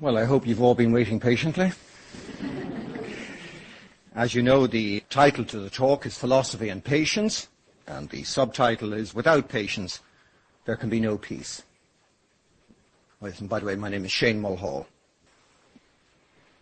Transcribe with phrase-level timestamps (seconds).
[0.00, 1.72] Well, I hope you've all been waiting patiently.
[4.14, 7.48] As you know, the title to the talk is Philosophy and Patience,
[7.84, 9.98] and the subtitle is Without Patience,
[10.66, 11.64] There Can Be No Peace.
[13.20, 14.86] And by the way, my name is Shane Mulhall.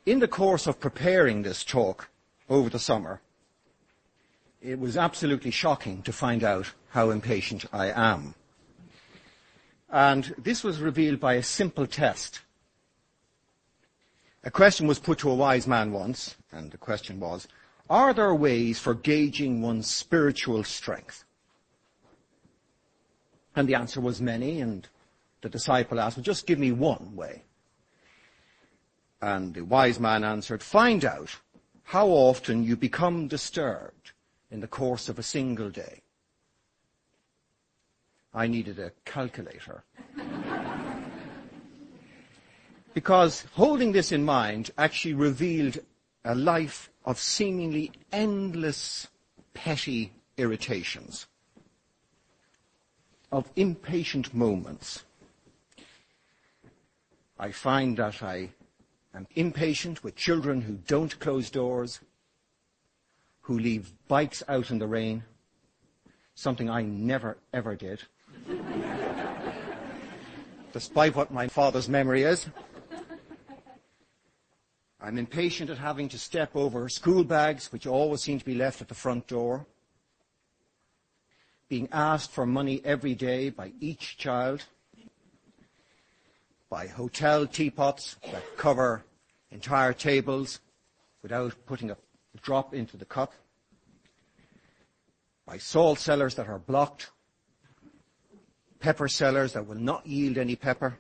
[0.06, 2.08] In the course of preparing this talk
[2.48, 3.20] over the summer,
[4.62, 8.34] it was absolutely shocking to find out how impatient I am.
[9.90, 12.40] And this was revealed by a simple test
[14.46, 17.48] a question was put to a wise man once, and the question was,
[17.90, 21.24] are there ways for gauging one's spiritual strength?
[23.56, 24.88] And the answer was many, and
[25.42, 27.42] the disciple asked, well, just give me one way.
[29.20, 31.36] And the wise man answered, find out
[31.82, 34.12] how often you become disturbed
[34.52, 36.02] in the course of a single day.
[38.32, 39.82] I needed a calculator.
[42.96, 45.80] Because holding this in mind actually revealed
[46.24, 49.08] a life of seemingly endless
[49.52, 51.26] petty irritations,
[53.30, 55.04] of impatient moments.
[57.38, 58.48] I find that I
[59.14, 62.00] am impatient with children who don't close doors,
[63.42, 65.22] who leave bikes out in the rain,
[66.34, 68.04] something I never ever did,
[70.72, 72.46] despite what my father's memory is.
[75.06, 78.82] I'm impatient at having to step over school bags, which always seem to be left
[78.82, 79.64] at the front door.
[81.68, 84.64] Being asked for money every day by each child.
[86.68, 89.04] By hotel teapots that cover
[89.52, 90.58] entire tables
[91.22, 91.96] without putting a
[92.42, 93.32] drop into the cup.
[95.46, 97.12] By salt cellars that are blocked.
[98.80, 100.98] Pepper cellars that will not yield any pepper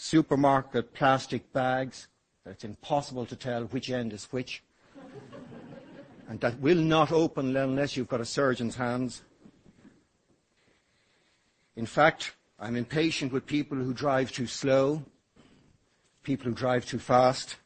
[0.00, 2.08] supermarket plastic bags
[2.44, 4.62] that it's impossible to tell which end is which,
[6.28, 9.22] and that will not open unless you've got a surgeon's hands.
[11.76, 15.04] In fact, I'm impatient with people who drive too slow,
[16.22, 17.56] people who drive too fast,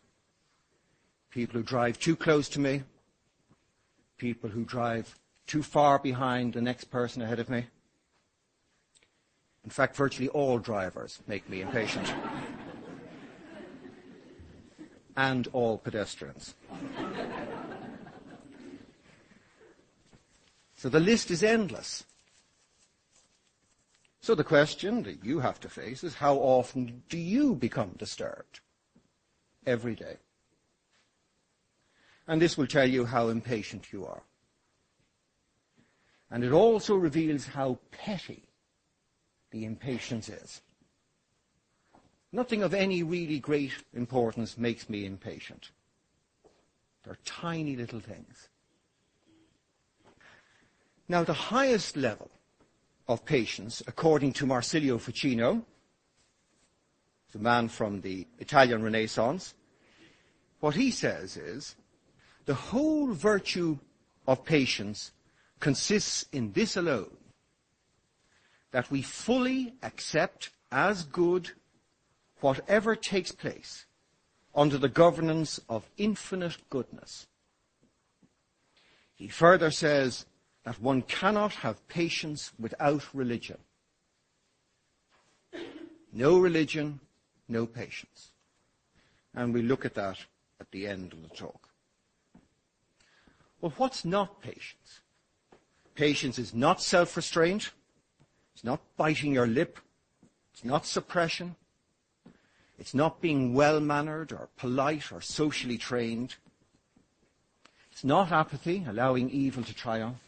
[1.30, 2.82] people who drive too close to me,
[4.18, 5.14] people who drive
[5.46, 7.66] too far behind the next person ahead of me.
[9.64, 12.12] In fact, virtually all drivers make me impatient.
[15.16, 16.54] And all pedestrians.
[20.76, 22.04] so the list is endless.
[24.20, 28.60] So the question that you have to face is how often do you become disturbed?
[29.66, 30.16] Every day.
[32.26, 34.22] And this will tell you how impatient you are.
[36.30, 38.44] And it also reveals how petty
[39.50, 40.62] the impatience is.
[42.34, 45.70] Nothing of any really great importance makes me impatient.
[47.04, 48.48] They're tiny little things.
[51.08, 52.32] Now, the highest level
[53.06, 55.64] of patience, according to Marsilio Ficino,
[57.30, 59.54] the man from the Italian Renaissance,
[60.58, 61.76] what he says is,
[62.46, 63.78] the whole virtue
[64.26, 65.12] of patience
[65.60, 67.16] consists in this alone,
[68.72, 71.52] that we fully accept as good
[72.44, 73.86] whatever takes place
[74.54, 77.26] under the governance of infinite goodness.
[79.14, 80.26] He further says
[80.64, 83.56] that one cannot have patience without religion.
[86.12, 87.00] No religion,
[87.48, 88.32] no patience.
[89.34, 90.18] And we look at that
[90.60, 91.70] at the end of the talk.
[93.62, 95.00] Well, what's not patience?
[95.94, 97.70] Patience is not self-restraint.
[98.54, 99.78] It's not biting your lip.
[100.52, 101.56] It's not suppression.
[102.78, 106.36] It's not being well-mannered or polite or socially trained.
[107.92, 110.18] It's not apathy, allowing evil to triumph.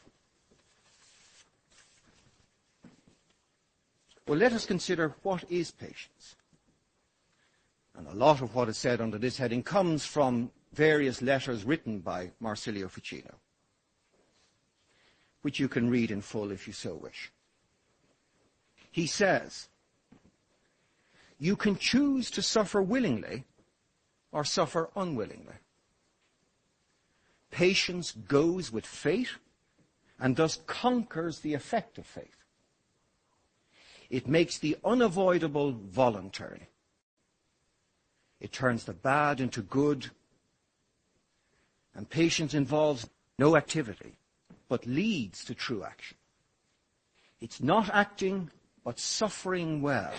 [4.26, 6.36] Well, let us consider what is patience.
[7.96, 12.00] And a lot of what is said under this heading comes from various letters written
[12.00, 13.34] by Marsilio Ficino,
[15.42, 17.32] which you can read in full if you so wish.
[18.90, 19.68] He says,
[21.38, 23.44] you can choose to suffer willingly
[24.32, 25.54] or suffer unwillingly.
[27.50, 29.30] Patience goes with fate
[30.18, 32.44] and thus conquers the effect of faith.
[34.08, 36.68] It makes the unavoidable voluntary.
[38.40, 40.10] It turns the bad into good.
[41.94, 44.12] And patience involves no activity,
[44.68, 46.16] but leads to true action.
[47.40, 48.50] It's not acting
[48.84, 50.12] but suffering well.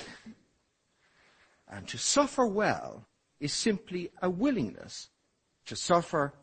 [1.70, 3.06] And to suffer well
[3.40, 5.10] is simply a willingness
[5.66, 6.34] to suffer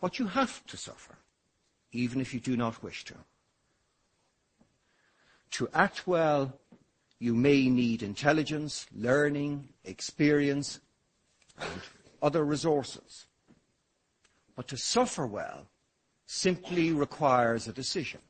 [0.00, 1.16] what you have to suffer,
[1.92, 3.14] even if you do not wish to.
[5.52, 6.58] To act well,
[7.20, 10.80] you may need intelligence, learning, experience,
[11.58, 11.80] and
[12.20, 13.26] other resources.
[14.56, 15.66] But to suffer well
[16.26, 18.20] simply requires a decision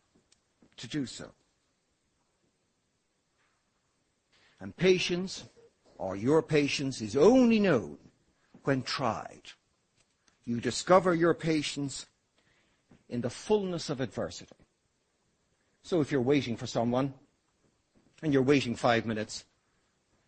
[0.76, 1.30] to do so.
[4.60, 5.44] And patience,
[6.04, 7.98] or your patience, is only known
[8.64, 9.42] when tried.
[10.44, 12.06] You discover your patience
[13.08, 14.56] in the fullness of adversity.
[15.82, 17.14] So if you're waiting for someone,
[18.22, 19.44] and you're waiting five minutes,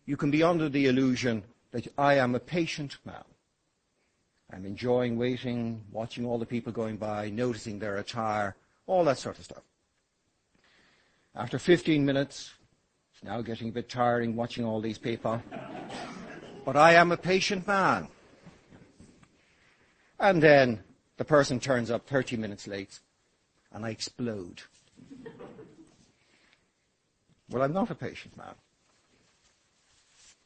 [0.05, 3.23] you can be under the illusion that I am a patient man.
[4.53, 9.37] I'm enjoying waiting, watching all the people going by, noticing their attire, all that sort
[9.37, 9.63] of stuff.
[11.35, 12.53] After 15 minutes,
[13.17, 15.41] it's now getting a bit tiring watching all these people.
[16.63, 18.09] But I am a patient man.
[20.19, 20.83] And then
[21.17, 22.99] the person turns up 30 minutes late
[23.71, 24.61] and I explode.
[27.49, 28.53] Well, I'm not a patient man.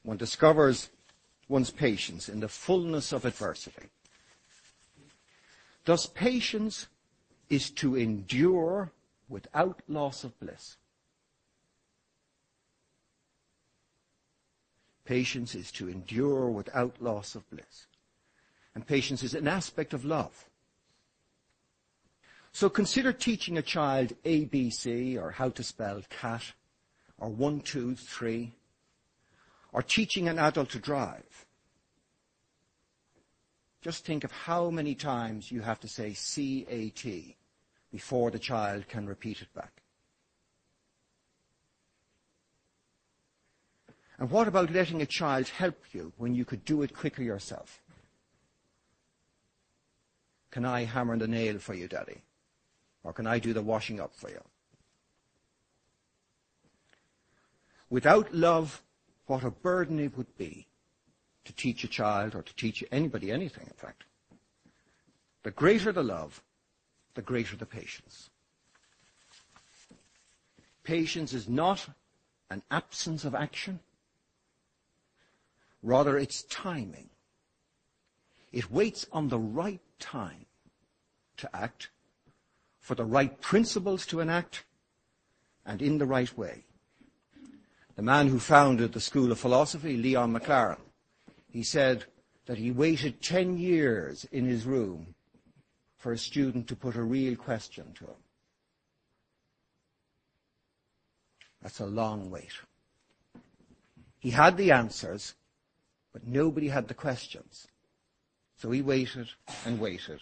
[0.03, 0.89] One discovers
[1.50, 3.89] one's patience in the fullness of adversity.
[5.83, 6.88] Thus, patience
[7.50, 8.94] is to endure
[9.27, 10.77] without loss of bliss.
[15.11, 17.87] Patience is to endure without loss of bliss.
[18.73, 20.49] And patience is an aspect of love.
[22.53, 26.53] So consider teaching a child ABC or how to spell cat
[27.17, 28.53] or one, two, three,
[29.73, 31.45] or teaching an adult to drive.
[33.81, 37.35] Just think of how many times you have to say C-A-T
[37.91, 39.81] before the child can repeat it back.
[44.21, 47.81] And what about letting a child help you when you could do it quicker yourself?
[50.51, 52.21] Can I hammer the nail for you, Daddy?
[53.03, 54.44] Or can I do the washing up for you?
[57.89, 58.83] Without love,
[59.25, 60.68] what a burden it would be
[61.45, 64.03] to teach a child or to teach anybody anything, in fact.
[65.41, 66.44] The greater the love,
[67.15, 68.29] the greater the patience.
[70.83, 71.89] Patience is not
[72.51, 73.79] an absence of action.
[75.81, 77.10] Rather, it's timing.
[78.51, 80.45] It waits on the right time
[81.38, 81.89] to act,
[82.80, 84.66] for the right principles to enact,
[85.66, 86.66] and in the right way
[87.95, 90.80] the man who founded the School of Philosophy, Leon Maclaren,
[91.50, 92.06] he said
[92.45, 95.13] that he waited 10 years in his room
[95.98, 98.22] for a student to put a real question to him.
[101.62, 102.54] That's a long wait.
[104.18, 105.36] He had the answers,
[106.13, 107.67] but nobody had the questions.
[108.57, 109.29] So he waited
[109.65, 110.21] and waited.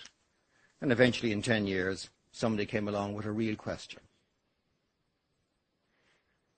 [0.82, 4.00] And eventually in 10 years, somebody came along with a real question.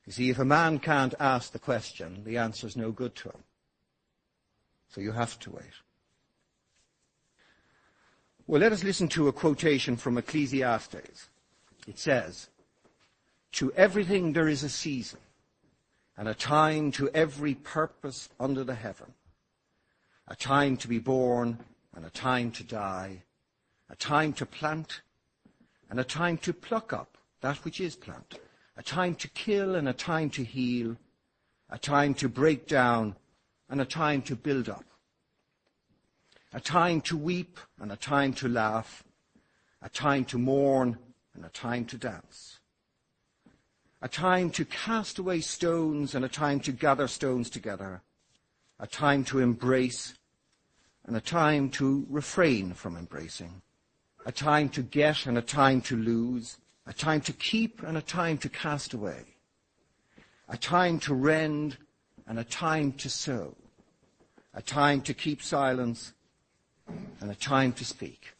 [0.05, 3.43] You see, if a man can't ask the question, the answer's no good to him.
[4.89, 5.73] So you have to wait.
[8.47, 11.29] Well, let us listen to a quotation from Ecclesiastes.
[11.87, 12.49] It says,
[13.53, 15.19] To everything there is a season,
[16.17, 19.13] and a time to every purpose under the heaven.
[20.27, 21.60] A time to be born,
[21.93, 23.24] and a time to die.
[23.89, 25.01] A time to plant,
[25.89, 28.39] and a time to pluck up that which is planted
[28.77, 30.98] a time to kill and a time to heal,
[31.69, 33.15] a time to break down
[33.69, 34.86] and a time to build up,
[36.53, 39.03] a time to weep and a time to laugh,
[39.81, 40.98] a time to mourn
[41.36, 42.60] and a time to dance,
[44.01, 48.01] a time to cast away stones and a time to gather stones together,
[48.79, 50.15] a time to embrace
[51.12, 53.62] and a time to refrain from embracing,
[54.25, 58.01] a time to get and a time to lose, a time to keep and a
[58.01, 59.25] time to cast away,
[60.48, 61.75] a time to rend
[62.27, 63.53] and a time to sow,
[64.53, 66.13] a time to keep silence
[67.20, 68.32] and a time to speak,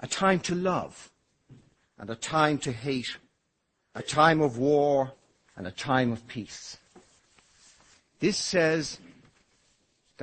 [0.00, 1.10] a time to love
[1.98, 3.16] and a time to hate,
[3.94, 5.14] a time of war
[5.56, 6.76] and a time of peace.
[8.20, 8.98] This says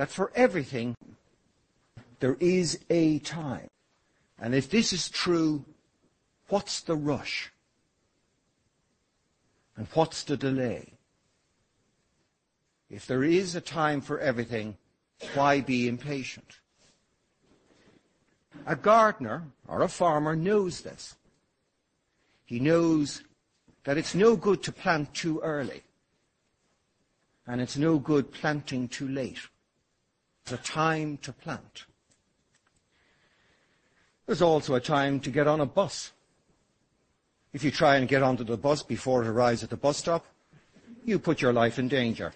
[0.00, 0.96] that for everything
[2.20, 3.68] there is a time.
[4.40, 5.64] And if this is true,
[6.50, 7.52] What's the rush?
[9.76, 10.94] And what's the delay?
[12.90, 14.76] If there is a time for everything,
[15.34, 16.58] why be impatient?
[18.66, 21.14] A gardener or a farmer knows this.
[22.44, 23.22] He knows
[23.84, 25.84] that it's no good to plant too early.
[27.46, 29.38] And it's no good planting too late.
[30.44, 31.84] There's a time to plant.
[34.26, 36.12] There's also a time to get on a bus.
[37.52, 40.24] If you try and get onto the bus before it arrives at the bus stop,
[41.04, 42.32] you put your life in danger.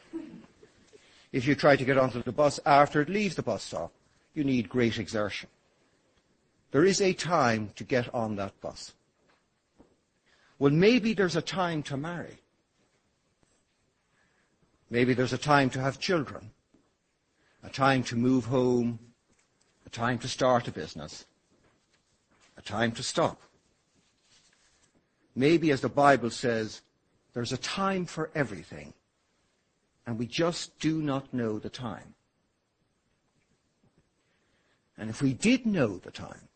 [1.33, 3.93] If you try to get onto the bus after it leaves the bus stop,
[4.35, 5.49] you need great exertion.
[6.73, 8.93] There is a time to get on that bus.
[10.59, 12.39] Well, maybe there's a time to marry.
[14.91, 16.51] Maybe there's a time to have children,
[17.65, 18.99] a time to move home,
[19.87, 21.25] a time to start a business,
[22.59, 23.41] a time to stop.
[25.35, 26.83] Maybe, as the Bible says,
[27.33, 28.93] there's a time for everything,
[30.07, 32.15] and we just do not know the time.
[34.97, 36.49] And if we did know the time,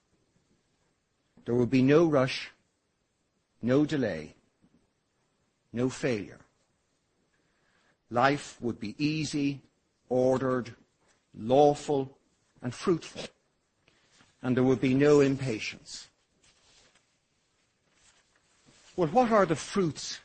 [1.45, 2.51] there would be no rush,
[3.63, 4.35] no delay,
[5.73, 6.39] no failure.
[8.11, 9.61] Life would be easy,
[10.09, 10.75] ordered,
[11.39, 12.17] lawful,
[12.63, 13.23] and fruitful.
[14.43, 16.09] And there would be no impatience.
[18.97, 20.21] Well, what are the fruits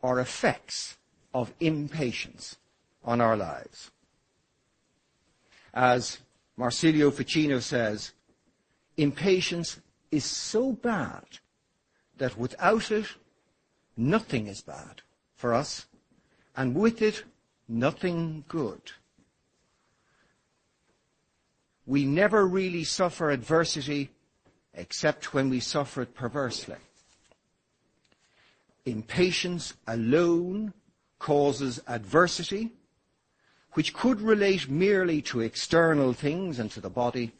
[0.00, 0.96] or effects
[1.32, 2.56] of impatience
[3.04, 3.90] on our lives?
[5.72, 6.18] As
[6.56, 8.12] Marsilio Ficino says,
[8.96, 9.80] impatience
[10.12, 11.24] is so bad
[12.18, 13.06] that without it,
[13.96, 15.02] nothing is bad
[15.34, 15.86] for us,
[16.56, 17.24] and with it,
[17.66, 18.92] nothing good.
[21.86, 24.10] We never really suffer adversity
[24.72, 26.76] except when we suffer it perversely.
[28.86, 30.72] Impatience alone
[31.18, 32.72] causes adversity,
[33.72, 37.32] which could relate merely to external things and to the body,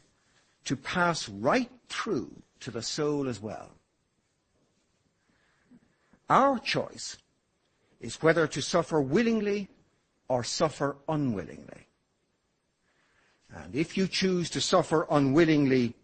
[0.65, 3.69] to pass right through to the soul as well.
[6.29, 7.17] Our choice
[8.01, 9.69] is whether to suffer willingly
[10.27, 11.84] or suffer unwillingly.
[13.55, 15.95] And if you choose to suffer unwillingly,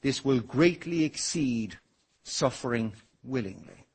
[0.00, 1.78] this will greatly exceed
[2.22, 2.92] suffering
[3.24, 3.86] willingly.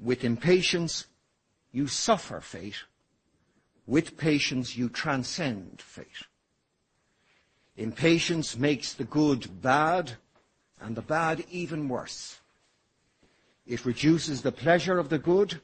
[0.00, 1.06] With impatience,
[1.72, 2.84] you suffer fate.
[3.86, 6.26] With patience, you transcend fate.
[7.76, 10.12] Impatience makes the good bad
[10.80, 12.40] and the bad even worse.
[13.66, 15.60] It reduces the pleasure of the good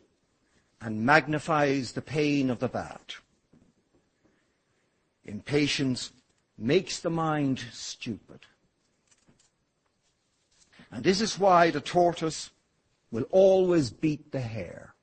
[0.80, 3.00] and magnifies the pain of the bad.
[5.24, 6.12] Impatience
[6.58, 8.40] makes the mind stupid.
[10.90, 12.50] And this is why the tortoise
[13.10, 14.94] will always beat the hare.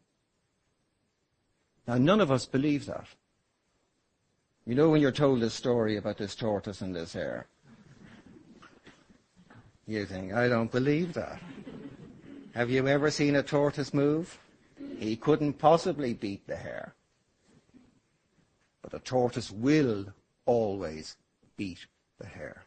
[1.88, 3.08] Now none of us believe that.
[4.66, 7.48] You know when you're told this story about this tortoise and this hare?
[9.88, 11.42] You think, I don't believe that.
[12.54, 14.38] Have you ever seen a tortoise move?
[15.00, 16.94] He couldn't possibly beat the hare.
[18.94, 20.06] A tortoise will
[20.46, 21.16] always
[21.56, 21.86] beat
[22.20, 22.64] the hare.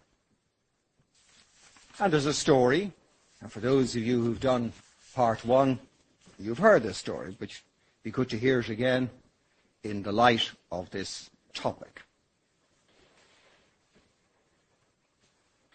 [1.98, 2.92] And there's a story,
[3.40, 4.72] and for those of you who've done
[5.14, 5.78] part one,
[6.38, 7.50] you've heard this story, but
[8.02, 9.10] be good to hear it again
[9.82, 12.02] in the light of this topic.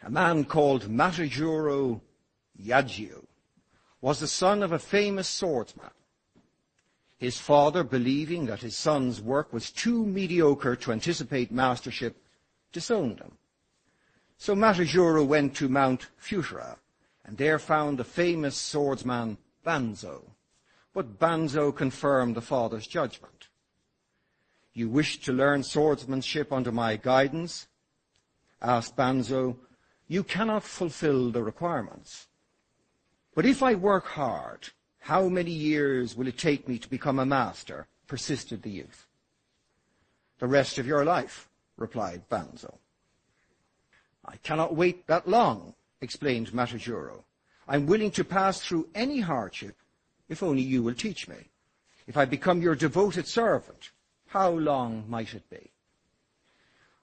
[0.03, 2.01] A man called Matajuro
[2.61, 3.23] Yagyu
[4.01, 5.91] was the son of a famous swordsman.
[7.19, 12.15] His father, believing that his son's work was too mediocre to anticipate mastership,
[12.71, 13.37] disowned him.
[14.37, 16.77] So Matajuro went to Mount Futara,
[17.25, 20.31] and there found the famous swordsman Banzo.
[20.93, 23.49] But Banzo confirmed the father's judgment.
[24.73, 27.67] You wish to learn swordsmanship under my guidance?
[28.61, 29.57] asked Banzo.
[30.07, 32.27] You cannot fulfill the requirements.
[33.35, 34.69] But if I work hard,
[35.09, 37.87] how many years will it take me to become a master?
[38.05, 39.07] persisted the youth.
[40.37, 42.75] The rest of your life, replied Banzo.
[44.23, 47.23] I cannot wait that long, explained Matajuro.
[47.67, 49.75] I'm willing to pass through any hardship
[50.27, 51.49] if only you will teach me.
[52.05, 53.89] If I become your devoted servant,
[54.27, 55.71] how long might it be?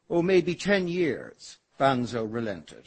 [0.09, 2.87] Oh, maybe ten years, Banzo relented.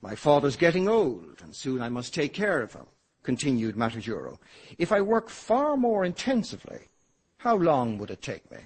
[0.00, 2.86] My father's getting old, and soon I must take care of him,
[3.22, 4.38] continued Matajuro.
[4.78, 6.80] If I work far more intensively,
[7.38, 8.58] how long would it take me?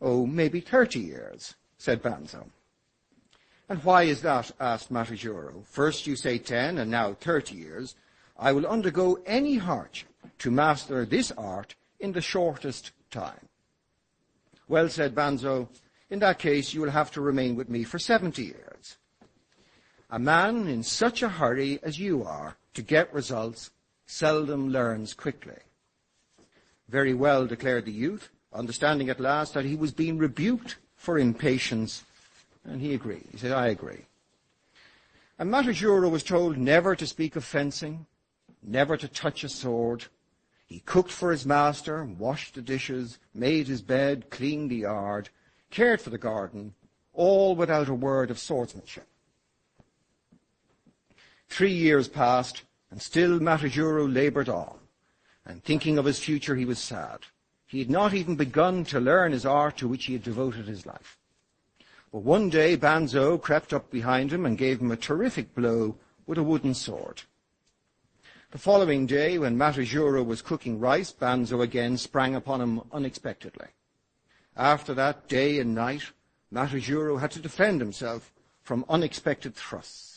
[0.00, 2.46] Oh, maybe thirty years, said Banzo.
[3.68, 4.50] And why is that?
[4.60, 5.64] asked Matajuro.
[5.66, 7.94] First you say ten, and now thirty years.
[8.38, 13.48] I will undergo any hardship to master this art in the shortest time.
[14.66, 15.68] Well, said Banzo,
[16.10, 18.98] in that case you will have to remain with me for seventy years.
[20.10, 23.70] A man in such a hurry as you are to get results
[24.06, 25.58] seldom learns quickly.
[26.88, 32.04] Very well, declared the youth, understanding at last that he was being rebuked for impatience.
[32.64, 33.26] And he agreed.
[33.30, 34.04] He said, I agree.
[35.38, 38.06] And Matajuro was told never to speak of fencing,
[38.62, 40.04] never to touch a sword.
[40.66, 45.30] He cooked for his master, washed the dishes, made his bed, cleaned the yard,
[45.70, 46.74] cared for the garden,
[47.14, 49.06] all without a word of swordsmanship.
[51.52, 54.78] Three years passed, and still Matajuro labored on,
[55.44, 57.18] and thinking of his future he was sad.
[57.66, 60.86] He had not even begun to learn his art to which he had devoted his
[60.86, 61.18] life.
[62.10, 66.38] But one day Banzo crept up behind him and gave him a terrific blow with
[66.38, 67.20] a wooden sword.
[68.52, 73.68] The following day, when Matajuro was cooking rice, Banzo again sprang upon him unexpectedly.
[74.56, 76.12] After that, day and night,
[76.50, 78.32] Matajuro had to defend himself
[78.62, 80.11] from unexpected thrusts.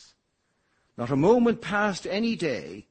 [0.96, 2.86] Not a moment passed any day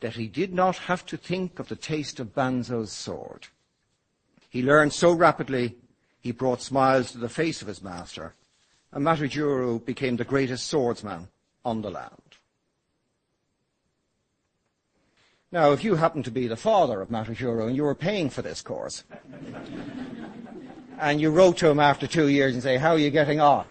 [0.00, 3.46] that he did not have to think of the taste of Banzo's sword.
[4.50, 5.76] He learned so rapidly,
[6.20, 8.34] he brought smiles to the face of his master,
[8.92, 11.28] and Matajuro became the greatest swordsman
[11.64, 12.10] on the land.
[15.50, 18.42] Now, if you happen to be the father of Matajuro and you were paying for
[18.42, 19.04] this course,
[20.98, 23.64] and you wrote to him after two years and say, how are you getting on?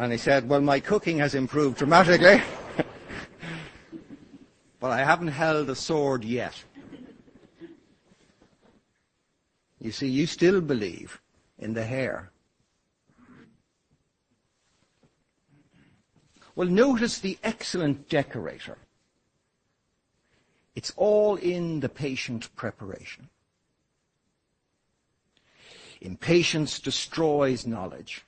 [0.00, 2.42] And he said, well, my cooking has improved dramatically,
[4.80, 6.54] but I haven't held a sword yet.
[9.78, 11.20] You see, you still believe
[11.58, 12.30] in the hare.
[16.56, 18.78] Well, notice the excellent decorator.
[20.74, 23.28] It's all in the patient preparation.
[26.00, 28.24] Impatience destroys knowledge.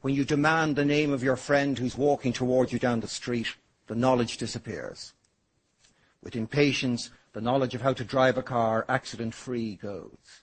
[0.00, 3.48] When you demand the name of your friend who's walking towards you down the street,
[3.86, 5.14] the knowledge disappears.
[6.22, 10.42] With impatience, the knowledge of how to drive a car accident free goes.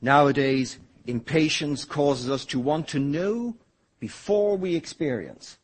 [0.00, 3.56] Nowadays, impatience causes us to want to know
[4.00, 5.58] before we experience.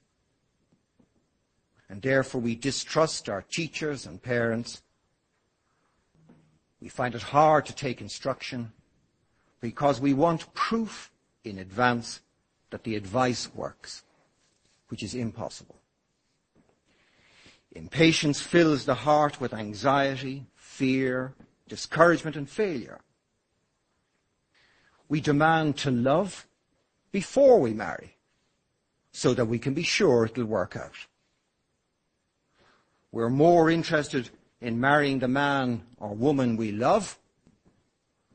[1.88, 4.83] And therefore we distrust our teachers and parents.
[6.81, 8.72] We find it hard to take instruction
[9.61, 11.10] because we want proof
[11.44, 12.20] in advance
[12.70, 14.05] that the advice works,
[14.88, 15.76] which is impossible.
[17.72, 21.35] Impatience fills the heart with anxiety, fear,
[21.68, 23.00] discouragement and failure.
[25.09, 26.46] We demand to love
[27.12, 28.16] before we marry
[29.12, 31.07] so that we can be sure it'll work out.
[33.12, 37.18] We're more interested in marrying the man or woman we love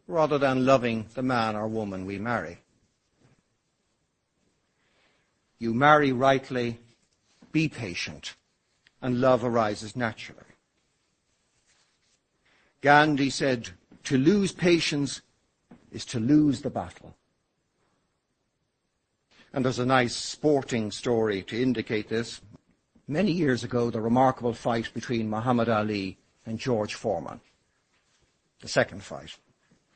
[0.07, 2.59] rather than loving the man or woman we marry.
[5.57, 6.79] You marry rightly,
[7.51, 8.35] be patient,
[9.01, 10.41] and love arises naturally.
[12.81, 13.69] Gandhi said,
[14.03, 15.21] to lose patience
[15.91, 17.15] is to lose the battle.
[19.53, 22.41] And there's a nice sporting story to indicate this.
[23.07, 27.39] Many years ago, the remarkable fight between Muhammad Ali and George Foreman.
[28.61, 29.37] The second fight.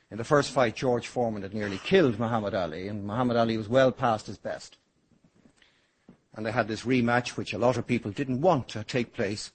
[0.09, 3.67] In the first fight, George Foreman had nearly killed Muhammad Ali, and Muhammad Ali was
[3.67, 4.77] well past his best.
[6.39, 9.51] And they had this rematch, which a lot of people didn't want to take place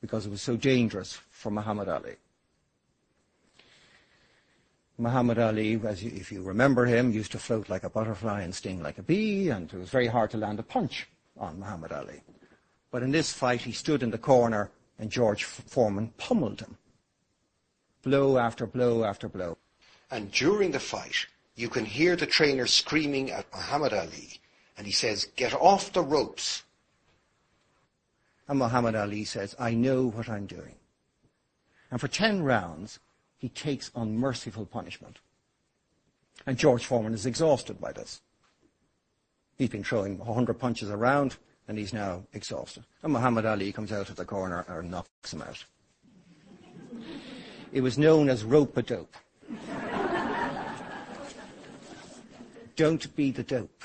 [0.00, 2.14] because it was so dangerous for Muhammad Ali.
[4.96, 8.98] Muhammad Ali, if you remember him, used to float like a butterfly and sting like
[8.98, 12.20] a bee, and it was very hard to land a punch on Muhammad Ali.
[12.92, 16.78] But in this fight, he stood in the corner, and George Foreman pummeled him.
[18.04, 19.58] Blow after blow after blow.
[20.12, 24.40] And during the fight, you can hear the trainer screaming at Muhammad Ali,
[24.76, 26.62] and he says, get off the ropes.
[28.48, 30.74] And Muhammad Ali says, I know what I'm doing.
[31.90, 32.98] And for ten rounds,
[33.36, 35.18] he takes unmerciful punishment.
[36.46, 38.20] And George Foreman is exhausted by this.
[39.56, 41.36] He's been throwing a hundred punches around,
[41.68, 42.84] and he's now exhausted.
[43.02, 45.64] And Muhammad Ali comes out of the corner and knocks him out.
[47.72, 49.14] It was known as rope-a-dope.
[52.76, 53.82] Don't be the dope.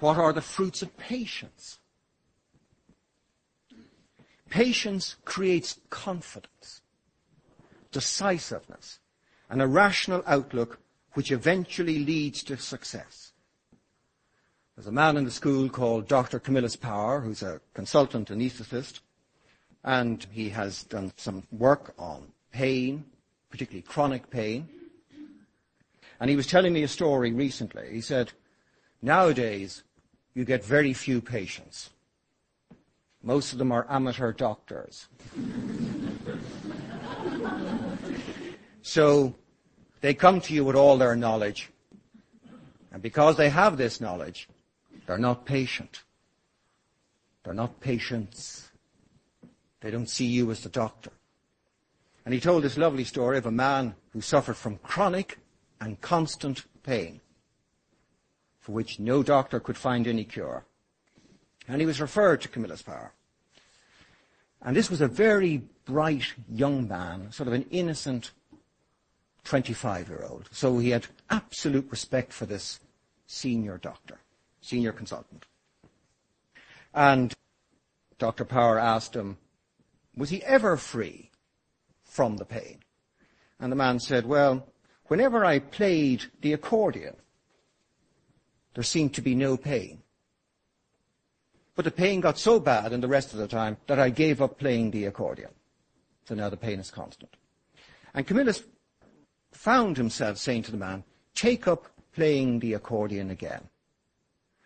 [0.00, 1.78] What are the fruits of patience?
[4.50, 6.82] Patience creates confidence,
[7.92, 9.00] decisiveness,
[9.48, 10.80] and a rational outlook
[11.14, 13.32] which eventually leads to success.
[14.76, 16.38] There's a man in the school called Dr.
[16.38, 19.00] Camillus Power, who's a consultant anaesthetist,
[19.82, 23.06] and he has done some work on pain,
[23.50, 24.68] particularly chronic pain.
[26.20, 27.88] And he was telling me a story recently.
[27.92, 28.32] He said,
[29.00, 29.82] nowadays,
[30.36, 31.90] you get very few patients
[33.22, 35.08] Most of them are amateur doctors.
[38.82, 39.34] so
[40.00, 41.70] they come to you with all their knowledge.
[42.92, 44.48] And because they have this knowledge,
[45.06, 46.04] they're not patient.
[47.42, 48.70] They're not patients.
[49.80, 51.10] They don't see you as the doctor.
[52.24, 55.38] And he told this lovely story of a man who suffered from chronic
[55.80, 57.20] and constant pain,
[58.66, 60.64] for which no doctor could find any cure.
[61.68, 63.12] And he was referred to Camillus Power.
[64.60, 68.32] And this was a very bright young man, sort of an innocent
[69.44, 70.48] 25 year old.
[70.50, 72.80] So he had absolute respect for this
[73.28, 74.18] senior doctor,
[74.62, 75.46] senior consultant.
[76.92, 77.32] And
[78.18, 78.44] Dr.
[78.44, 79.38] Power asked him,
[80.16, 81.30] was he ever free
[82.02, 82.78] from the pain?
[83.60, 84.66] And the man said, well,
[85.06, 87.14] whenever I played the accordion,
[88.76, 90.02] there seemed to be no pain.
[91.74, 94.42] But the pain got so bad in the rest of the time that I gave
[94.42, 95.48] up playing the accordion.
[96.26, 97.34] So now the pain is constant.
[98.12, 98.62] And Camillus
[99.50, 103.62] found himself saying to the man, take up playing the accordion again.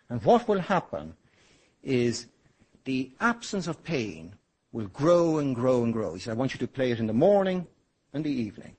[0.09, 1.13] And what will happen
[1.81, 2.27] is
[2.83, 4.35] the absence of pain
[4.73, 6.15] will grow and grow and grow.
[6.15, 7.65] He said, I want you to play it in the morning
[8.11, 8.75] and the evening.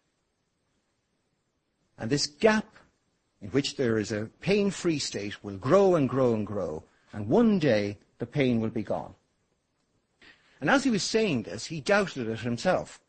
[1.97, 2.67] And this gap
[3.43, 6.85] in which there is a pain-free state will grow and grow and grow.
[7.13, 9.15] And one day the pain will be gone.
[10.61, 13.01] And as he was saying this, he doubted it himself.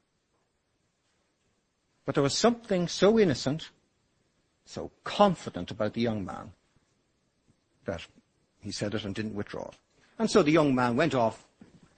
[2.06, 3.70] But there was something so innocent,
[4.66, 6.52] so confident about the young man
[7.86, 8.06] that
[8.60, 9.78] he said it and didn't withdraw it.
[10.18, 11.46] And so the young man went off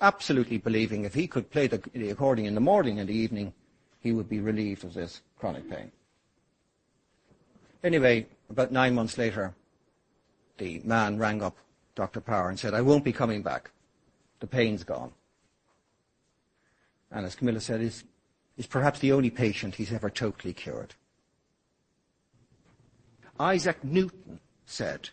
[0.02, 3.54] absolutely believing if he could play the, the accordion in the morning and the evening,
[4.02, 5.91] he would be relieved of this chronic pain.
[7.86, 9.54] Anyway, about nine months later,
[10.58, 11.56] the man rang up
[11.93, 12.19] Dr.
[12.19, 13.69] Power and said, I won't be coming back.
[14.39, 15.12] The pain's gone.
[17.12, 18.04] And as Camillus said, he's
[18.67, 20.95] perhaps the only patient he's ever totally cured.
[23.39, 25.10] Isaac Newton said,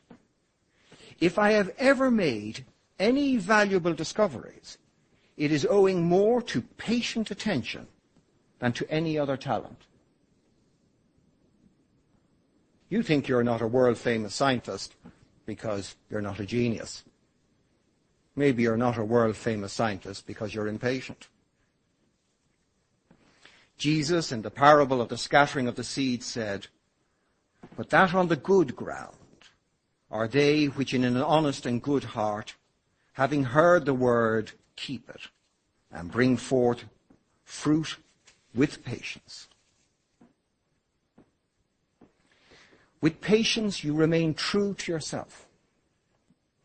[1.21, 2.65] if I have ever made
[2.99, 4.79] any valuable discoveries,
[5.37, 7.87] it is owing more to patient attention
[8.61, 9.83] than to any other talent.
[12.93, 14.95] You think you're not a world famous scientist
[15.47, 17.05] because you're not a genius.
[18.37, 21.29] Maybe you're not a world famous scientist because you're impatient.
[23.79, 26.67] Jesus, in the parable of the scattering of the seed, said,
[27.79, 29.17] But that on the good ground
[30.11, 32.57] are they which in an honest and good heart,
[33.15, 35.29] having heard the word, keep it,
[35.91, 36.85] and bring forth
[37.43, 37.97] fruit
[38.55, 39.49] with patience.
[43.03, 45.49] With patience, you remain true to yourself.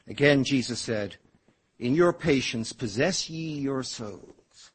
[0.08, 1.18] Again, Jesus said,
[1.80, 4.72] In your patience, possess ye your souls.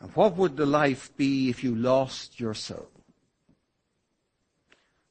[0.00, 2.88] And what would the life be if you lost your soul?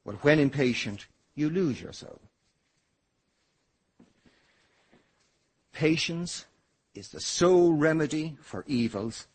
[0.04, 2.20] Well, when impatient, you lose your soul.
[5.72, 6.44] Patience
[6.94, 9.28] is the sole remedy for evils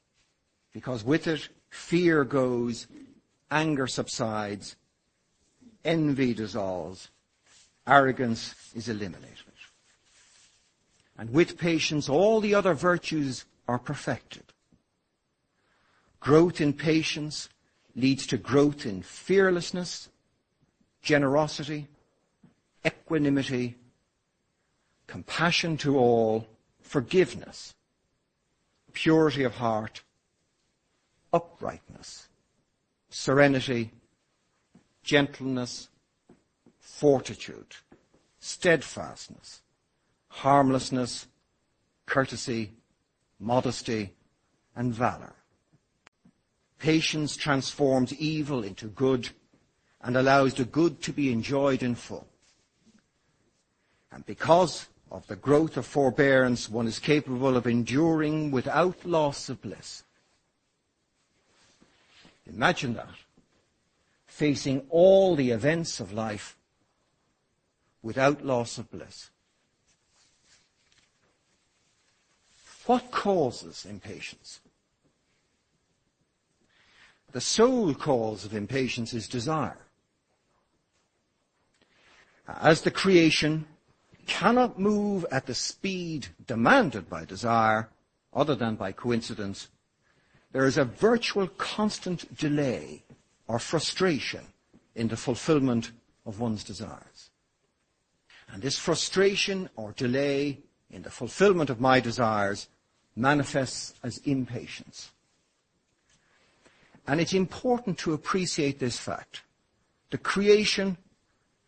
[0.73, 2.87] because with it, fear goes,
[3.49, 4.75] anger subsides,
[5.83, 7.09] envy dissolves,
[7.87, 9.35] arrogance is eliminated.
[11.19, 14.43] And with patience, all the other virtues are perfected.
[16.21, 17.49] Growth in patience
[17.93, 20.07] leads to growth in fearlessness,
[21.01, 21.89] generosity,
[22.85, 23.75] equanimity,
[25.07, 26.47] compassion to all,
[26.81, 27.75] forgiveness,
[28.93, 30.03] purity of heart,
[31.33, 32.29] uprightness,
[33.09, 33.91] serenity,
[35.03, 35.89] gentleness,
[36.79, 37.75] fortitude,
[38.39, 39.61] steadfastness,
[40.27, 41.27] harmlessness,
[42.05, 42.71] courtesy,
[43.39, 44.13] modesty,
[44.75, 45.33] and valor.
[46.79, 49.29] Patience transforms evil into good
[50.01, 52.27] and allows the good to be enjoyed in full.
[54.11, 59.61] And because of the growth of forbearance, one is capable of enduring without loss of
[59.61, 60.03] bliss.
[62.47, 63.09] Imagine that
[64.39, 66.55] facing all the events of life
[68.01, 69.31] without loss of bliss.
[72.85, 74.61] What causes impatience?
[77.33, 79.85] The sole cause of impatience is desire.
[82.47, 83.65] As the creation
[84.25, 87.89] cannot move at the speed demanded by desire,
[88.33, 89.67] other than by coincidence,
[90.53, 93.03] there is a virtual constant delay
[93.49, 94.45] or frustration
[94.95, 95.91] in the fulfillment
[96.25, 97.31] of one's desires.
[98.53, 100.59] And this frustration or delay
[100.91, 102.69] in the fulfillment of my desires
[103.15, 105.11] manifests as impatience.
[107.07, 109.41] And it's important to appreciate this fact.
[110.11, 110.97] The creation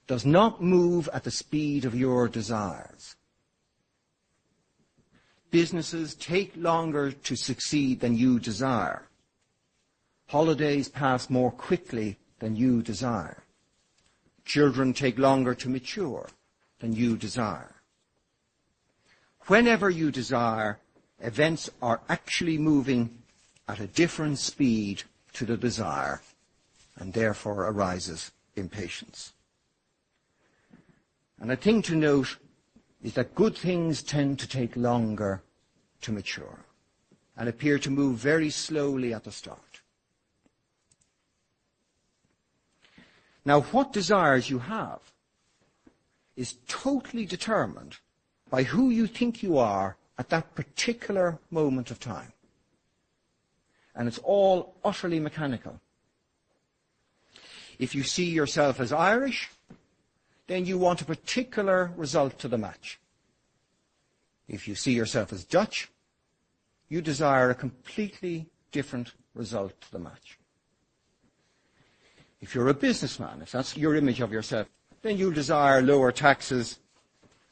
[0.05, 3.15] does not move at the speed of your desires.
[5.49, 9.07] Businesses take longer to succeed than you desire.
[10.31, 13.43] Holidays pass more quickly than you desire.
[14.45, 16.29] Children take longer to mature
[16.79, 17.75] than you desire.
[19.47, 20.79] Whenever you desire,
[21.19, 23.09] events are actually moving
[23.67, 26.21] at a different speed to the desire,
[26.95, 29.33] and therefore arises impatience.
[31.41, 32.37] And a thing to note
[33.03, 35.41] is that good things tend to take longer
[36.03, 36.59] to mature
[37.35, 39.70] and appear to move very slowly at the start.
[43.43, 44.99] Now, what desires you have
[46.35, 47.97] is totally determined
[48.49, 52.33] by who you think you are at that particular moment of time.
[53.95, 55.79] And it's all utterly mechanical.
[57.79, 59.49] If you see yourself as Irish,
[60.47, 62.99] then you want a particular result to the match.
[64.47, 65.89] If you see yourself as Dutch,
[66.89, 70.37] you desire a completely different result to the match.
[72.41, 74.67] If you're a businessman, if that's your image of yourself,
[75.03, 76.79] then you'll desire lower taxes,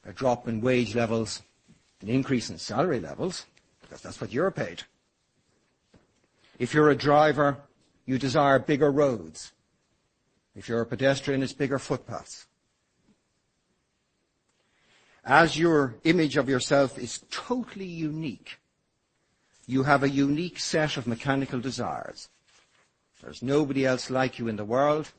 [0.06, 1.42] a drop in wage levels,
[2.02, 3.46] an increase in salary levels,
[3.82, 4.84] because that's what you're paid.
[6.58, 7.58] If you're a driver,
[8.06, 9.54] you desire bigger roads.
[10.56, 12.48] If you're a pedestrian, it's bigger footpaths.
[15.24, 18.58] As your image of yourself is totally unique,
[19.68, 22.30] you have a unique set of mechanical desires.
[23.22, 25.12] There's nobody else like you in the world,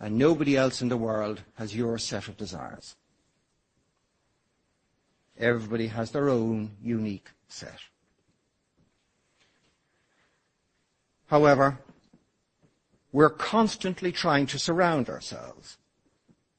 [0.00, 2.96] and nobody else in the world has your set of desires.
[5.38, 7.78] Everybody has their own unique set.
[11.26, 11.78] However,
[13.12, 15.78] we're constantly trying to surround ourselves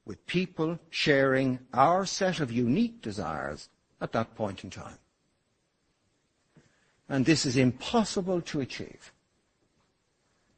[0.05, 4.97] with people sharing our set of unique desires at that point in time.
[7.07, 9.11] And this is impossible to achieve.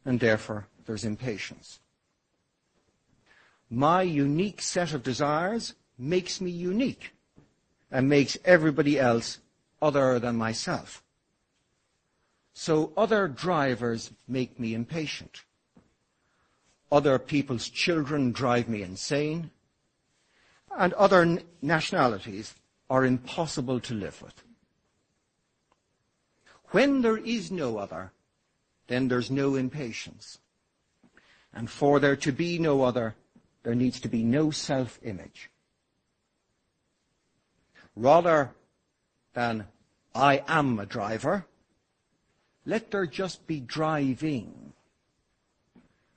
[0.05, 1.79] And therefore, there's impatience.
[3.69, 7.13] My unique set of desires makes me unique
[7.91, 9.39] and makes everybody else
[9.81, 11.03] other than myself.
[12.53, 15.43] So other drivers make me impatient.
[16.91, 19.49] Other people's children drive me insane.
[20.77, 22.53] And other nationalities
[22.89, 24.43] are impossible to live with.
[26.69, 28.11] When there is no other,
[28.87, 30.39] then there's no impatience.
[31.53, 33.15] And for there to be no other,
[33.63, 35.49] there needs to be no self-image
[37.95, 38.51] rather
[39.33, 39.65] than
[40.15, 41.45] I am a driver,
[42.65, 44.73] let there just be driving.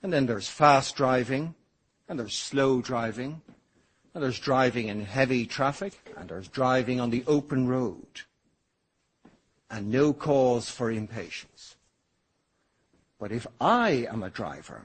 [0.03, 1.55] And then there's fast driving,
[2.09, 3.43] and there's slow driving,
[4.15, 8.23] and there's driving in heavy traffic, and there's driving on the open road.
[9.69, 11.76] And no cause for impatience.
[13.19, 14.83] But if I am a driver,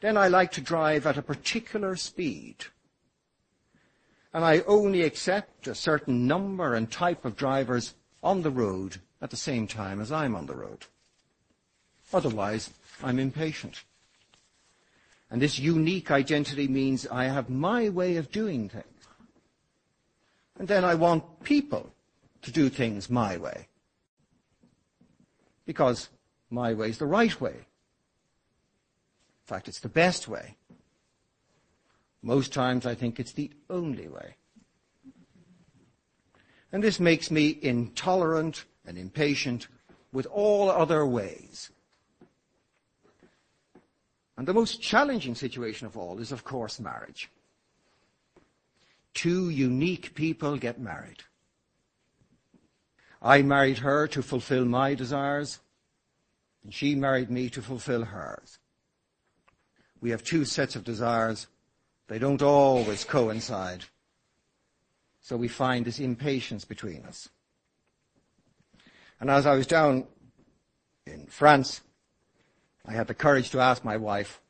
[0.00, 2.66] then I like to drive at a particular speed
[4.36, 9.30] and I only accept a certain number and type of drivers on the road at
[9.30, 10.84] the same time as I'm on the road.
[12.12, 12.68] Otherwise,
[13.02, 13.82] I'm impatient.
[15.30, 18.84] And this unique identity means I have my way of doing things.
[20.58, 21.90] And then I want people
[22.42, 23.68] to do things my way.
[25.64, 26.10] Because
[26.50, 27.52] my way is the right way.
[27.54, 30.56] In fact, it's the best way.
[32.22, 34.34] Most times I think it's the only way.
[36.72, 39.68] And this makes me intolerant and impatient
[40.12, 41.70] with all other ways.
[44.36, 47.30] And the most challenging situation of all is, of course, marriage.
[49.14, 51.22] Two unique people get married.
[53.22, 55.60] I married her to fulfill my desires,
[56.66, 58.58] and she married me to fulfill hers.
[60.00, 61.46] We have two sets of desires,
[62.08, 63.84] they don't always coincide.
[65.20, 67.28] So we find this impatience between us.
[69.20, 70.08] And as I was down
[71.06, 71.82] in France,
[72.84, 74.40] I had the courage to ask my wife,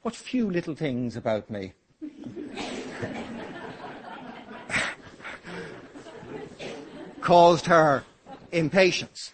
[0.00, 1.74] what few little things about me
[7.20, 8.04] caused her
[8.52, 9.32] impatience.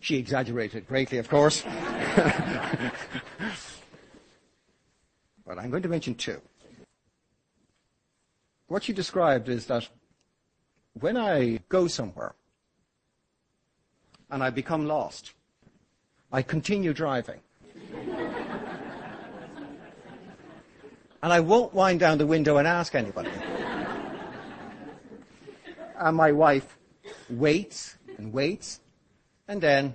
[0.00, 1.62] She exaggerated greatly, of course.
[5.46, 6.40] but I'm going to mention two.
[8.68, 9.88] what she described is that
[10.94, 12.34] when I go somewhere
[14.30, 15.34] and I become lost,
[16.32, 17.40] I continue driving.
[21.22, 23.30] and I won't wind down the window and ask anybody.
[25.98, 26.78] and my wife
[27.28, 28.80] waits and waits,
[29.50, 29.92] and then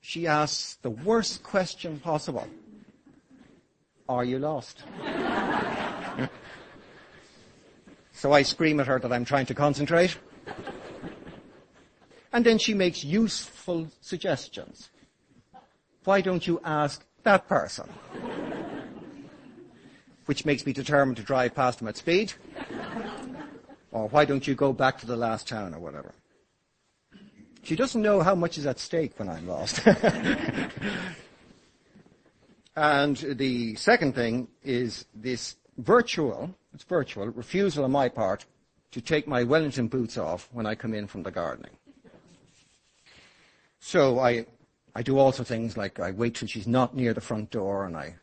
[0.00, 2.48] she asks the worst question possible.
[4.08, 4.82] Are you lost?
[8.12, 10.18] so I scream at her that I'm trying to concentrate.
[12.32, 14.90] And then she makes useful suggestions.
[16.02, 17.88] Why don't you ask that person?
[20.24, 22.32] Which makes me determined to drive past them at speed.
[23.92, 26.12] Or why don't you go back to the last town or whatever?
[27.66, 29.80] She doesn't know how much is at stake when I'm lost.
[32.76, 38.44] and the second thing is this virtual, it's virtual, refusal on my part
[38.92, 41.72] to take my Wellington boots off when I come in from the gardening.
[43.80, 44.46] So I,
[44.94, 47.96] I do also things like I wait till she's not near the front door and
[47.96, 48.14] I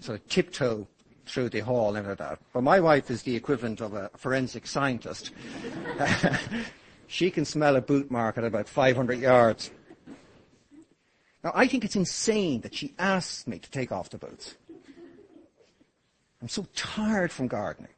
[0.00, 0.86] sort of tiptoe
[1.24, 2.40] through the hall and all that.
[2.52, 5.30] But my wife is the equivalent of a forensic scientist.
[7.12, 9.70] she can smell a boot mark at about 500 yards.
[11.44, 14.54] Now, I think it's insane that she asks me to take off the boots.
[16.40, 17.92] I'm so tired from gardening.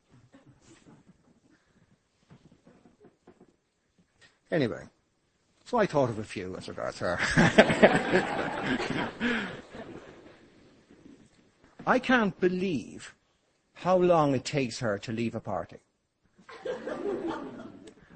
[4.51, 4.83] Anyway,
[5.65, 7.21] so I thought of a few as regards her.
[11.87, 13.15] I can't believe
[13.75, 15.77] how long it takes her to leave a party.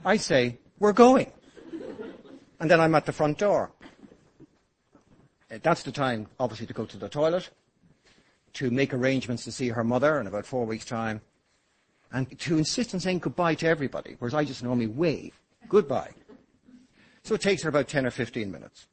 [0.04, 1.32] I say, we're going.
[2.60, 3.70] And then I'm at the front door.
[5.50, 7.48] Uh, that's the time, obviously, to go to the toilet,
[8.54, 11.20] to make arrangements to see her mother in about four weeks' time,
[12.12, 15.38] and to insist on saying goodbye to everybody, whereas I just normally wave.
[15.68, 16.12] Goodbye.
[17.22, 18.86] So it takes her about 10 or 15 minutes.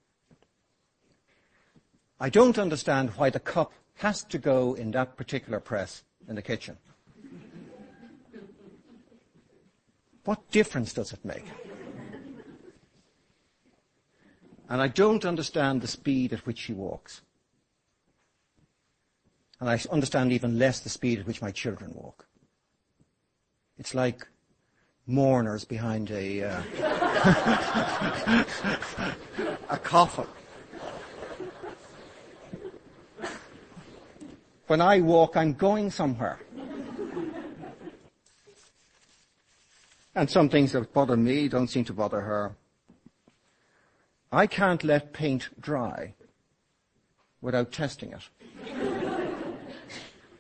[2.20, 6.42] I don't understand why the cup has to go in that particular press in the
[6.42, 6.78] kitchen.
[10.26, 11.46] What difference does it make?
[14.68, 17.22] And I don't understand the speed at which she walks.
[19.60, 22.26] And I understand even less the speed at which my children walk.
[23.78, 24.26] It's like
[25.06, 26.64] mourners behind a, uh,
[29.70, 30.28] a coffin.
[34.68, 36.40] When I walk, I'm going somewhere.
[40.16, 42.56] And some things that bother me don't seem to bother her.
[44.36, 46.14] I can't let paint dry
[47.40, 48.30] without testing it.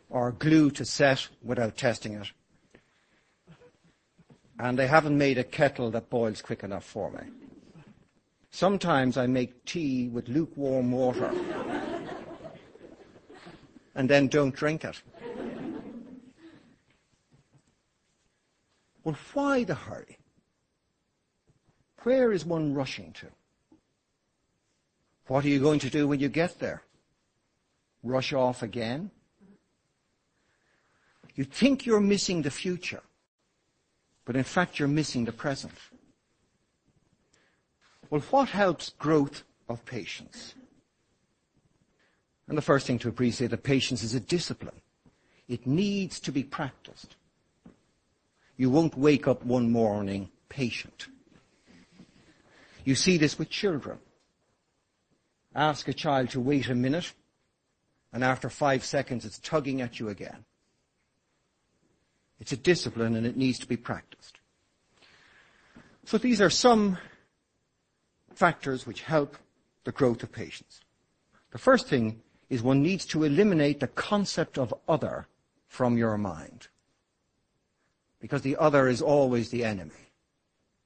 [0.10, 2.28] or glue to set without testing it.
[4.60, 7.22] And they haven't made a kettle that boils quick enough for me.
[8.52, 11.32] Sometimes I make tea with lukewarm water
[13.96, 15.02] and then don't drink it.
[19.06, 20.18] Well, why the hurry?
[22.04, 23.28] Where is one rushing to?
[25.28, 26.84] What are you going to do when you get there?
[28.04, 29.10] Rush off again?
[31.36, 33.02] You think you're missing the future,
[34.24, 35.74] but in fact you're missing the present.
[38.10, 40.54] Well, what helps growth of patience?
[42.48, 44.80] And the first thing to appreciate that patience is a discipline.
[45.48, 47.16] It needs to be practiced.
[48.56, 51.08] You won't wake up one morning patient.
[52.86, 53.98] You see this with children
[55.56, 57.14] ask a child to wait a minute,
[58.12, 60.46] and after five seconds it's tugging at you again.
[62.40, 64.40] It's a discipline and it needs to be practiced.
[66.04, 66.98] So these are some
[68.34, 69.38] factors which help
[69.86, 70.82] the growth of patience.
[71.52, 75.28] The first thing is one needs to eliminate the concept of other
[75.68, 76.68] from your mind.
[78.20, 79.92] Because the other is always the enemy.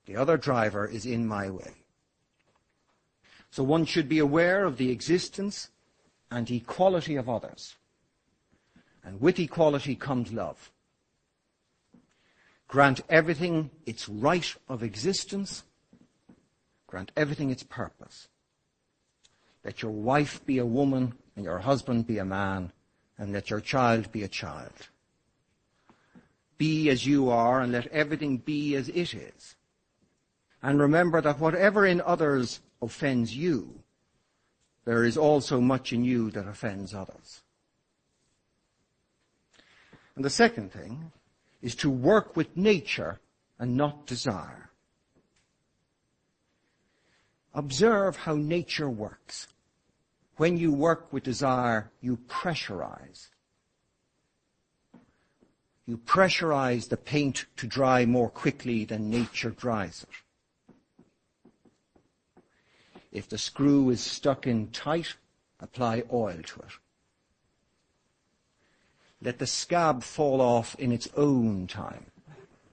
[0.06, 1.74] The other driver is in my way.
[3.52, 5.70] So one should be aware of the existence
[6.30, 7.76] and equality of others.
[9.04, 10.72] And with equality comes love.
[12.68, 15.64] Grant everything its right of existence.
[16.86, 18.28] Grant everything its purpose.
[19.64, 22.72] Let your wife be a woman and your husband be a man
[23.18, 24.72] and let your child be a child.
[26.58, 29.56] Be as you are and let everything be as it is.
[30.62, 33.84] And remember that whatever in others offends you,
[34.86, 37.42] there is also much in you that offends others.
[40.16, 41.12] And the second thing
[41.62, 43.20] is to work with nature
[43.58, 44.70] and not desire.
[47.54, 49.48] Observe how nature works.
[50.38, 53.28] When you work with desire, you pressurize.
[55.86, 60.16] You pressurize the paint to dry more quickly than nature dries it.
[63.12, 65.16] If the screw is stuck in tight,
[65.60, 66.72] apply oil to it.
[69.22, 72.06] Let the scab fall off in its own time.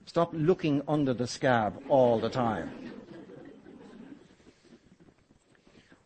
[0.04, 2.70] Stop looking under the scab all the time.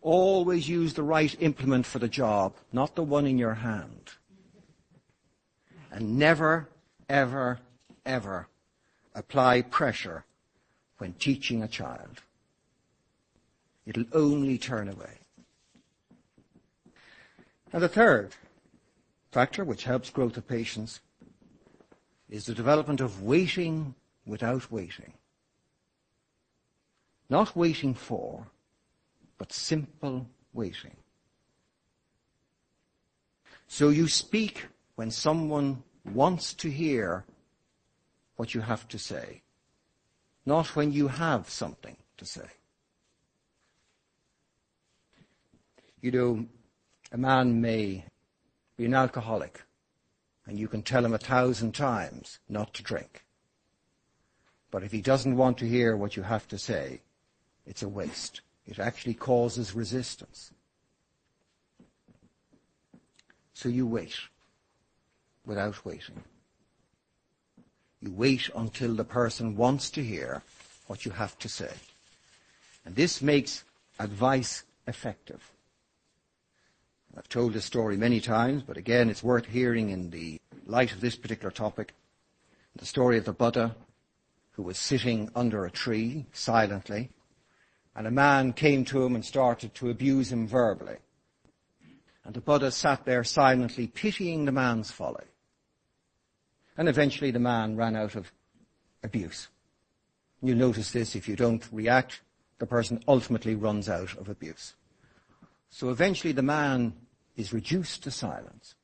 [0.01, 4.13] Always use the right implement for the job, not the one in your hand.
[5.91, 6.69] And never,
[7.09, 7.61] ever,
[8.07, 8.49] ever
[9.15, 10.25] apply pressure
[10.97, 12.23] when teaching a child.
[13.87, 15.19] It'll only turn away.
[17.73, 18.35] And the third
[19.31, 21.01] factor which helps growth of patience
[22.29, 23.95] is the development of waiting
[24.27, 25.15] without waiting.
[27.29, 28.47] Not waiting for,
[29.39, 30.97] but simple waiting.
[33.69, 34.67] So you speak
[34.97, 37.25] when someone wants to hear
[38.37, 39.43] what you have to say,
[40.45, 42.60] not when you have something to say.
[46.01, 46.47] You know,
[47.13, 48.05] a man may
[48.77, 49.63] be an alcoholic
[50.47, 53.25] and you can tell him a thousand times not to drink.
[54.71, 57.01] But if he doesn't want to hear what you have to say,
[57.67, 58.41] it's a waste.
[58.67, 60.53] It actually causes resistance.
[63.53, 64.17] So you wait
[65.45, 66.23] without waiting.
[68.01, 70.43] You wait until the person wants to hear
[70.87, 71.73] what you have to say.
[72.85, 73.65] And this makes
[73.99, 75.51] advice effective.
[77.17, 81.01] I've told this story many times, but again, it's worth hearing in the light of
[81.01, 81.95] this particular topic.
[82.77, 83.75] The story of the Buddha
[84.53, 87.11] who was sitting under a tree silently
[87.97, 90.97] and a man came to him and started to abuse him verbally.
[92.25, 95.25] And the Buddha sat there silently pitying the man's folly.
[96.77, 98.31] And eventually the man ran out of
[99.03, 99.49] abuse.
[100.43, 102.21] You'll notice this if you don't react,
[102.59, 104.75] the person ultimately runs out of abuse.
[105.71, 106.93] So eventually the man
[107.37, 108.75] is reduced to silence.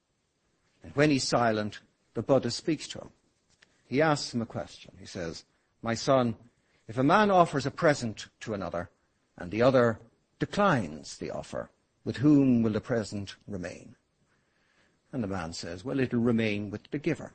[0.83, 1.81] And when he's silent,
[2.15, 3.11] the Buddha speaks to him.
[3.87, 4.93] He asks him a question.
[4.99, 5.45] He says,
[5.83, 6.37] My son,
[6.89, 8.91] if a man offers a present to another,
[9.37, 9.99] and the other
[10.39, 11.71] declines the offer,
[12.05, 13.97] with whom will the present remain?
[15.13, 17.33] And the man says, well, it'll remain with the giver.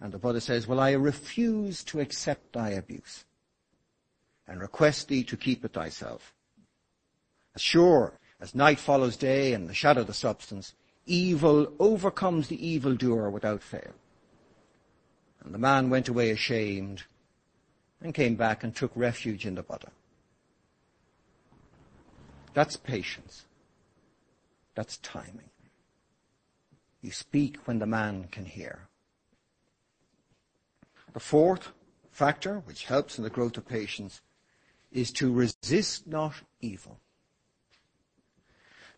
[0.00, 3.24] And the Buddha says, well, I refuse to accept thy abuse
[4.48, 6.34] and request thee to keep it thyself.
[7.54, 10.74] As sure as night follows day and the shadow the substance,
[11.06, 13.92] evil overcomes the evildoer without fail.
[15.44, 17.04] And the man went away ashamed
[18.00, 19.90] and came back and took refuge in the Buddha.
[22.54, 23.44] That's patience.
[24.74, 25.50] That's timing.
[27.00, 28.88] You speak when the man can hear.
[31.12, 31.72] The fourth
[32.10, 34.20] factor, which helps in the growth of patience,
[34.92, 36.98] is to resist not evil.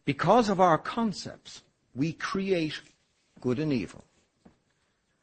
[0.04, 1.62] Because of our concepts,
[1.94, 2.80] we create
[3.40, 4.04] good and evil.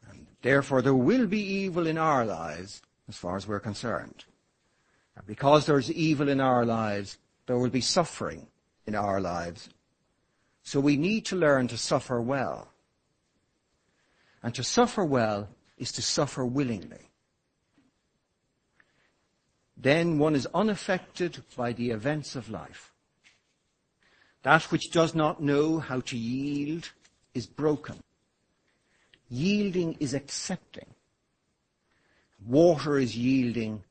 [0.09, 4.25] And therefore there will be evil in our lives as far as we're concerned.
[5.15, 8.47] And because there's evil in our lives, there will be suffering
[8.85, 9.69] in our lives.
[10.63, 12.69] So we need to learn to suffer well.
[14.43, 17.09] And to suffer well is to suffer willingly.
[19.77, 22.90] Then one is unaffected by the events of life.
[24.43, 26.89] That which does not know how to yield
[27.33, 28.01] is broken.
[29.29, 30.87] Yielding is accepting.
[32.45, 33.83] Water is yielding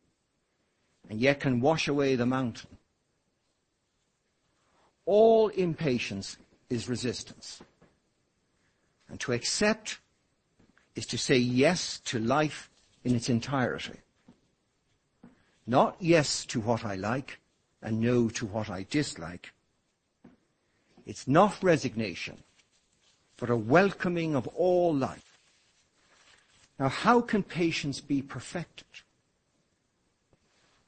[1.09, 2.71] and yet can wash away the mountain.
[5.07, 6.37] All impatience
[6.69, 7.61] is resistance.
[9.09, 9.99] And to accept
[10.95, 12.71] is to say yes to life
[13.03, 13.99] in its entirety.
[15.67, 17.41] Not yes to what I like
[17.83, 19.53] and no to what I dislike.
[21.11, 22.45] It's not resignation,
[23.37, 25.41] but a welcoming of all life.
[26.79, 28.87] Now how can patience be perfected?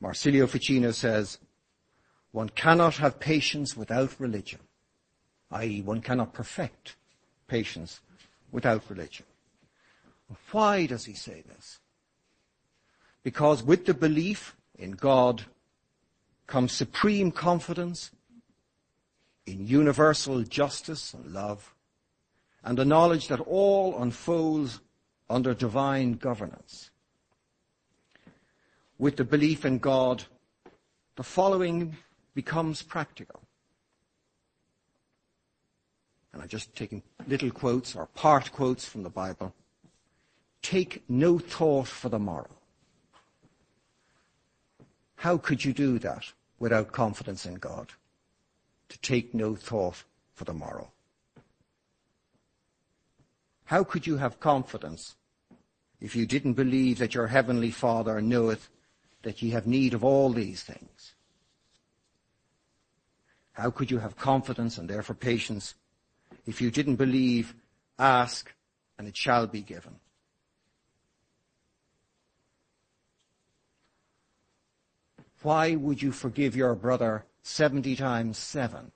[0.00, 1.38] Marsilio Ficino says,
[2.30, 4.60] one cannot have patience without religion,
[5.50, 5.82] i.e.
[5.82, 6.94] one cannot perfect
[7.48, 7.98] patience
[8.52, 9.26] without religion.
[10.52, 11.80] Why does he say this?
[13.24, 15.46] Because with the belief in God
[16.46, 18.12] comes supreme confidence
[19.46, 21.74] in universal justice and love,
[22.64, 24.80] and the knowledge that all unfolds
[25.28, 26.90] under divine governance.
[28.98, 30.24] With the belief in God,
[31.16, 31.96] the following
[32.34, 33.40] becomes practical.
[36.32, 39.52] And I'm just taking little quotes or part quotes from the Bible.
[40.62, 42.56] Take no thought for the morrow.
[45.16, 46.24] How could you do that
[46.58, 47.92] without confidence in God?
[48.92, 50.92] To take no thought for the morrow.
[53.64, 55.16] How could you have confidence
[55.98, 58.68] if you didn't believe that your heavenly Father knoweth
[59.22, 61.14] that ye have need of all these things?
[63.52, 65.74] How could you have confidence and therefore patience
[66.44, 67.54] if you didn't believe,
[67.98, 68.52] ask,
[68.98, 69.94] and it shall be given?
[75.40, 78.92] Why would you forgive your brother 70 times 7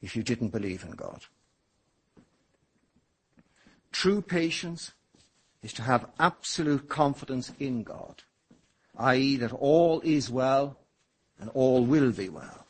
[0.00, 1.24] if you didn't believe in God?
[3.92, 4.92] True patience
[5.62, 8.22] is to have absolute confidence in God,
[8.98, 9.36] i.e.
[9.36, 10.78] that all is well
[11.40, 12.66] and all will be well.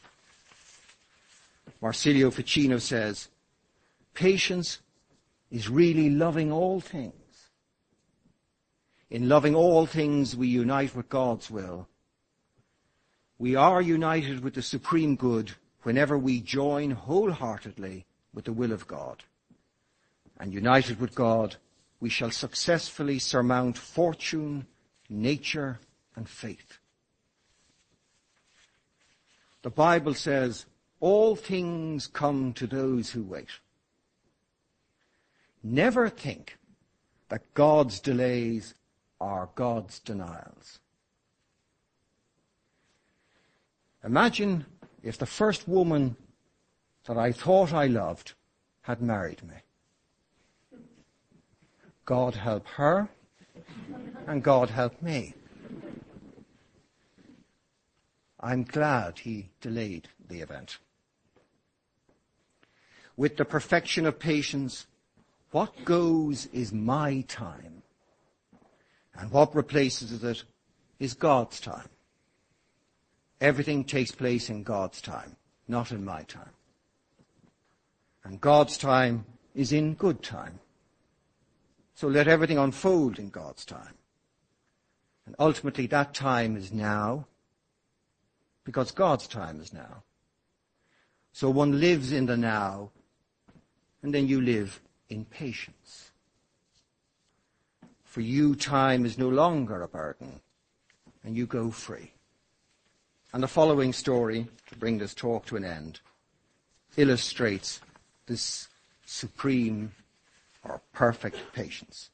[1.80, 3.28] Marsilio Ficino says,
[4.14, 4.80] patience
[5.50, 7.12] is really loving all things.
[9.10, 11.88] In loving all things, we unite with God's will.
[13.38, 18.88] We are united with the supreme good whenever we join wholeheartedly with the will of
[18.88, 19.22] God.
[20.40, 21.56] And united with God,
[22.00, 24.66] we shall successfully surmount fortune,
[25.08, 25.78] nature,
[26.16, 26.78] and faith.
[29.62, 30.66] The Bible says,
[31.00, 33.48] all things come to those who wait.
[35.62, 36.58] Never think
[37.28, 38.74] that God's delays
[39.20, 40.80] are God's denials.
[44.08, 44.64] Imagine
[45.02, 46.16] if the first woman
[47.04, 48.32] that I thought I loved
[48.80, 49.56] had married me.
[52.06, 53.10] God help her,
[54.26, 55.34] and God help me.
[58.40, 60.78] I'm glad he delayed the event
[63.18, 64.86] with the perfection of patience,
[65.50, 67.82] what goes is my time.
[69.12, 70.44] And what replaces it
[71.00, 71.88] is God's time.
[73.40, 75.36] Everything takes place in God's time,
[75.66, 76.50] not in my time.
[78.24, 79.24] And God's time
[79.54, 80.58] is in good time.
[81.94, 83.94] So let everything unfold in God's time.
[85.26, 87.26] And ultimately that time is now,
[88.64, 90.02] because God's time is now.
[91.32, 92.90] So one lives in the now
[94.02, 96.10] and then you live in patience.
[98.04, 100.40] For you, time is no longer a burden,
[101.24, 102.12] and you go free.
[103.32, 106.00] And the following story, to bring this talk to an end,
[106.96, 107.80] illustrates
[108.26, 108.68] this
[109.04, 109.92] supreme
[110.64, 112.10] or perfect patience.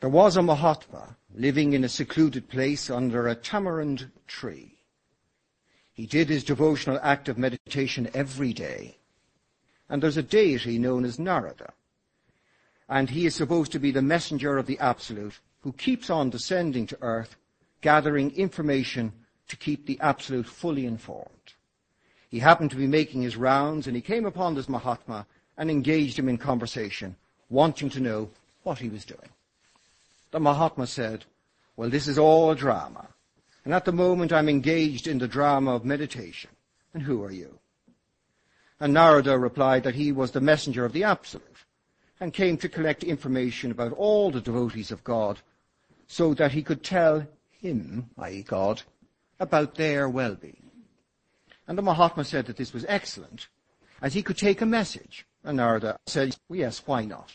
[0.00, 4.76] There was a Mahatma living in a secluded place under a tamarind tree.
[5.94, 8.98] He did his devotional act of meditation every day.
[9.88, 11.72] And there's a deity known as Narada.
[12.88, 16.86] And he is supposed to be the messenger of the Absolute who keeps on descending
[16.88, 17.36] to earth,
[17.84, 19.12] gathering information
[19.46, 21.52] to keep the Absolute fully informed.
[22.30, 25.26] He happened to be making his rounds and he came upon this Mahatma
[25.58, 27.14] and engaged him in conversation,
[27.50, 28.30] wanting to know
[28.62, 29.28] what he was doing.
[30.30, 31.26] The Mahatma said,
[31.76, 33.06] well, this is all drama.
[33.66, 36.50] And at the moment I'm engaged in the drama of meditation.
[36.94, 37.58] And who are you?
[38.80, 41.64] And Narada replied that he was the messenger of the Absolute
[42.18, 45.40] and came to collect information about all the devotees of God
[46.06, 47.26] so that he could tell
[47.64, 48.42] him, i.e.
[48.42, 48.82] God,
[49.40, 50.70] about their well-being.
[51.66, 53.48] And the Mahatma said that this was excellent,
[54.02, 55.26] as he could take a message.
[55.42, 57.32] And Narada said, well, yes, why not?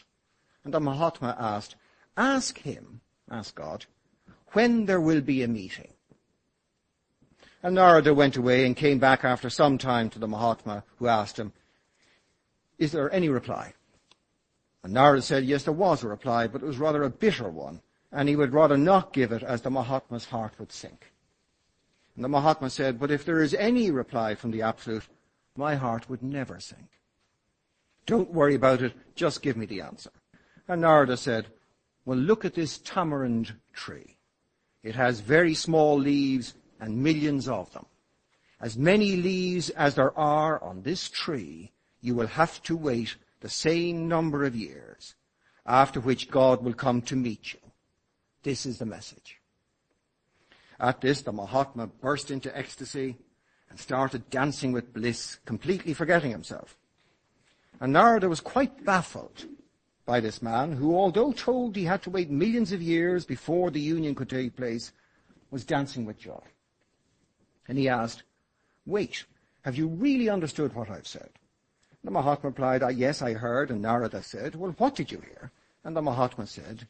[0.64, 1.76] And the Mahatma asked,
[2.16, 3.86] ask him, ask God,
[4.52, 5.94] when there will be a meeting.
[7.64, 11.38] And Narada went away and came back after some time to the Mahatma, who asked
[11.38, 11.52] him,
[12.78, 13.74] Is there any reply?
[14.84, 17.82] And Narada said, Yes, there was a reply, but it was rather a bitter one,
[18.12, 21.12] and he would rather not give it as the Mahatma's heart would sink.
[22.16, 25.08] And the Mahatma said, But if there is any reply from the Absolute,
[25.56, 26.90] my heart would never sink.
[28.06, 30.12] Don't worry about it, just give me the answer.
[30.68, 31.48] And Narada said,
[32.06, 34.18] Well, look at this tamarind tree.
[34.84, 37.86] It has very small leaves and millions of them.
[38.62, 43.50] As many leaves as there are on this tree, you will have to wait the
[43.50, 45.16] same number of years,
[45.66, 47.59] after which God will come to meet you.
[48.44, 49.40] This is the message.
[50.80, 53.18] At this, the Mahatma burst into ecstasy
[53.70, 56.78] and started dancing with bliss, completely forgetting himself.
[57.80, 59.46] And Narada was quite baffled
[60.06, 63.80] by this man who, although told he had to wait millions of years before the
[63.80, 64.92] union could take place,
[65.52, 66.42] was dancing with joy.
[67.68, 68.24] And he asked,
[68.86, 69.26] Wait,
[69.64, 71.30] have you really understood what I've said?
[72.04, 73.70] The Mahatma replied, ah, Yes, I heard.
[73.70, 75.52] And Narada said, Well, what did you hear?
[75.84, 76.88] And the Mahatma said,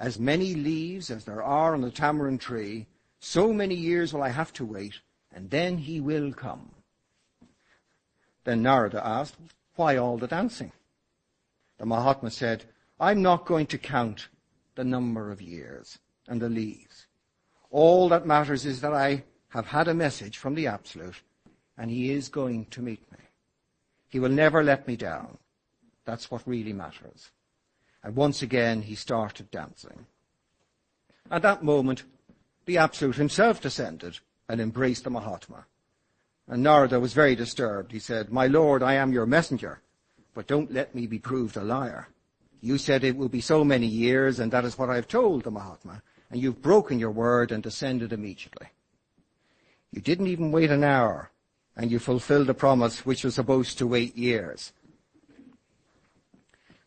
[0.00, 2.86] As many leaves as there are on the tamarind tree,
[3.20, 4.94] so many years will I have to wait,
[5.30, 6.70] and then he will come.
[8.44, 9.36] Then Narada asked,
[9.76, 10.72] Why all the dancing?
[11.76, 12.64] The Mahatma said,
[12.98, 14.28] I'm not going to count
[14.74, 17.06] the number of years and the leaves.
[17.70, 21.20] All that matters is that I have had a message from the Absolute,
[21.76, 23.18] and he is going to meet me.
[24.08, 25.36] He will never let me down.
[26.06, 27.30] That's what really matters.
[28.02, 30.06] And once again, he started dancing.
[31.30, 32.04] At that moment,
[32.66, 35.66] the Absolute himself descended and embraced the Mahatma.
[36.48, 37.92] And Narada was very disturbed.
[37.92, 39.80] He said, My lord, I am your messenger,
[40.34, 42.08] but don't let me be proved a liar.
[42.60, 45.44] You said it will be so many years, and that is what I have told
[45.44, 48.68] the Mahatma, and you've broken your word and descended immediately.
[49.92, 51.30] You didn't even wait an hour,
[51.76, 54.72] and you fulfilled a promise which was supposed to wait years.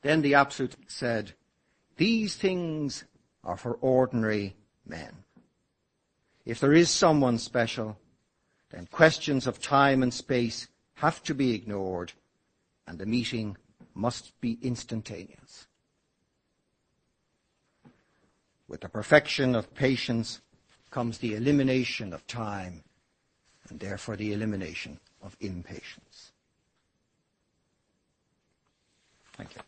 [0.03, 1.33] Then the Absolute said,
[1.97, 3.05] These things
[3.43, 5.23] are for ordinary men.
[6.45, 7.97] If there is someone special,
[8.69, 12.11] then questions of time and space have to be ignored,
[12.85, 13.57] and the meeting
[13.95, 15.67] must be instantaneous.
[18.67, 20.41] With the perfection of patience
[20.91, 22.83] comes the elimination of time
[23.69, 26.31] and therefore the elimination of impatience.
[29.37, 29.61] Thank you.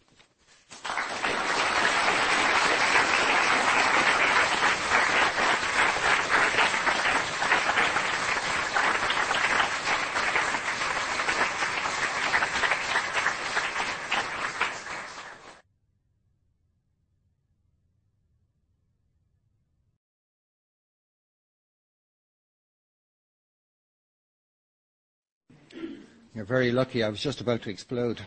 [26.36, 27.02] You're very lucky.
[27.02, 28.20] I was just about to explode.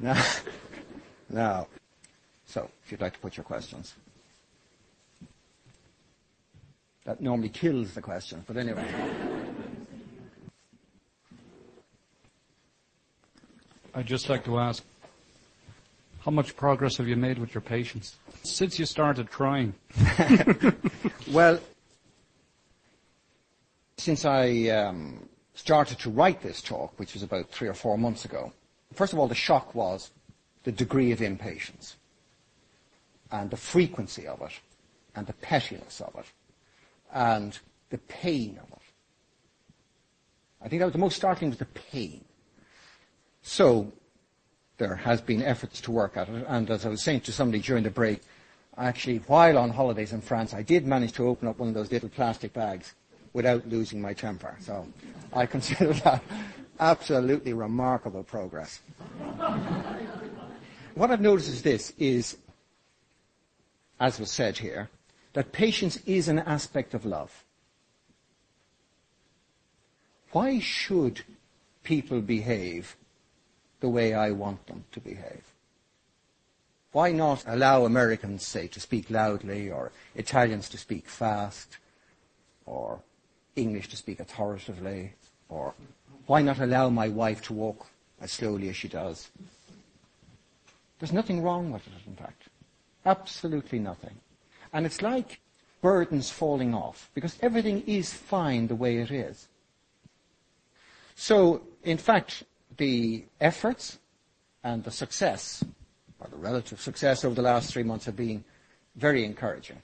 [0.00, 0.22] Now,
[1.30, 1.66] now,
[2.46, 3.94] so if you'd like to put your questions.
[7.04, 8.84] That normally kills the question, but anyway.
[13.94, 14.84] I'd just like to ask,
[16.20, 19.72] how much progress have you made with your patience since you started trying?
[21.30, 21.58] well,
[23.96, 28.24] since I um, started to write this talk, which was about three or four months
[28.24, 28.52] ago,
[28.96, 30.10] first of all, the shock was
[30.64, 31.96] the degree of impatience
[33.30, 34.52] and the frequency of it
[35.14, 36.26] and the pettiness of it
[37.12, 37.58] and
[37.90, 38.82] the pain of it.
[40.62, 42.24] I think that was the most startling was the pain.
[43.42, 43.92] So
[44.78, 47.62] there has been efforts to work at it, and as I was saying to somebody
[47.62, 48.20] during the break,
[48.76, 51.92] actually, while on holidays in France, I did manage to open up one of those
[51.92, 52.94] little plastic bags
[53.32, 54.56] without losing my temper.
[54.60, 54.86] So
[55.32, 56.22] I consider that
[56.78, 58.80] absolutely remarkable progress.
[60.94, 62.36] what I've noticed is this, is,
[64.00, 64.90] as was said here,
[65.32, 67.44] that patience is an aspect of love.
[70.32, 71.22] Why should
[71.82, 72.96] people behave
[73.80, 75.52] the way I want them to behave?
[76.92, 81.76] Why not allow Americans, say, to speak loudly, or Italians to speak fast,
[82.64, 83.00] or
[83.54, 85.12] English to speak authoritatively,
[85.48, 85.74] or
[86.26, 87.86] why not allow my wife to walk
[88.20, 89.30] as slowly as she does?
[90.98, 92.44] There's nothing wrong with it, in fact.
[93.04, 94.16] Absolutely nothing.
[94.72, 95.40] And it's like
[95.82, 99.48] burdens falling off, because everything is fine the way it is.
[101.14, 102.42] So, in fact,
[102.76, 103.98] the efforts
[104.64, 105.64] and the success,
[106.18, 108.44] or the relative success over the last three months have been
[108.96, 109.80] very encouraging.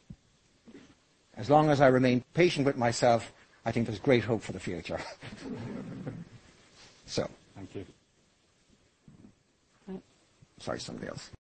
[1.37, 3.33] As long as I remain patient with myself,
[3.65, 5.01] I think there's great hope for the future.
[7.13, 7.29] so.
[7.55, 7.87] Thank you.
[10.59, 11.31] Sorry, somebody else.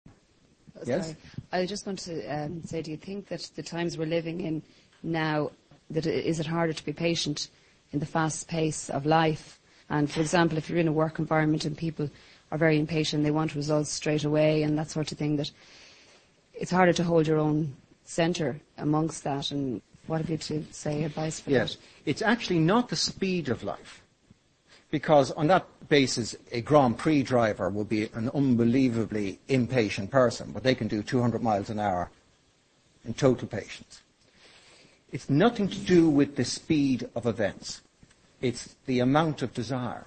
[0.84, 1.14] Yes?
[1.52, 4.62] I just want to um, say, do you think that the times we're living in
[5.02, 5.52] now,
[5.90, 7.48] that it, is it harder to be patient
[7.92, 9.60] in the fast pace of life?
[9.88, 12.10] And for example, if you're in a work environment and people
[12.50, 15.52] are very impatient, they want results straight away and that sort of thing, that
[16.52, 21.04] it's harder to hold your own centre amongst that and what have you to say,
[21.04, 21.76] advice for yes.
[21.76, 21.80] that?
[21.80, 21.88] Yes.
[22.06, 24.01] It's actually not the speed of life.
[24.92, 30.62] Because on that basis, a Grand Prix driver will be an unbelievably impatient person, but
[30.62, 32.10] they can do 200 miles an hour
[33.04, 34.02] in total patience.
[35.10, 37.82] It's nothing to do with the speed of events.
[38.40, 40.06] It's the amount of desire.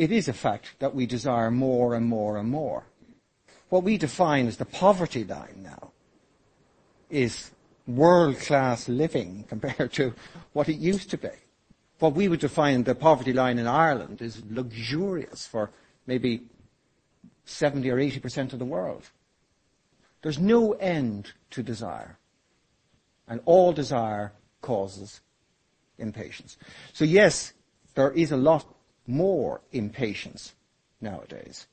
[0.00, 2.84] it is a fact that we desire more and more and more.
[3.68, 5.90] What we define as the poverty line now
[7.10, 7.50] is
[7.86, 10.14] world-class living compared to
[10.52, 11.30] what it used to be.
[11.98, 15.70] What we would define the poverty line in Ireland is luxurious for
[16.06, 16.42] maybe
[17.44, 19.10] 70 or 80% of the world.
[20.22, 22.18] There's no end to desire.
[23.28, 25.20] And all desire causes
[25.98, 26.56] impatience.
[26.92, 27.52] So yes,
[27.94, 28.66] there is a lot
[29.06, 30.54] more impatience
[31.00, 31.66] nowadays.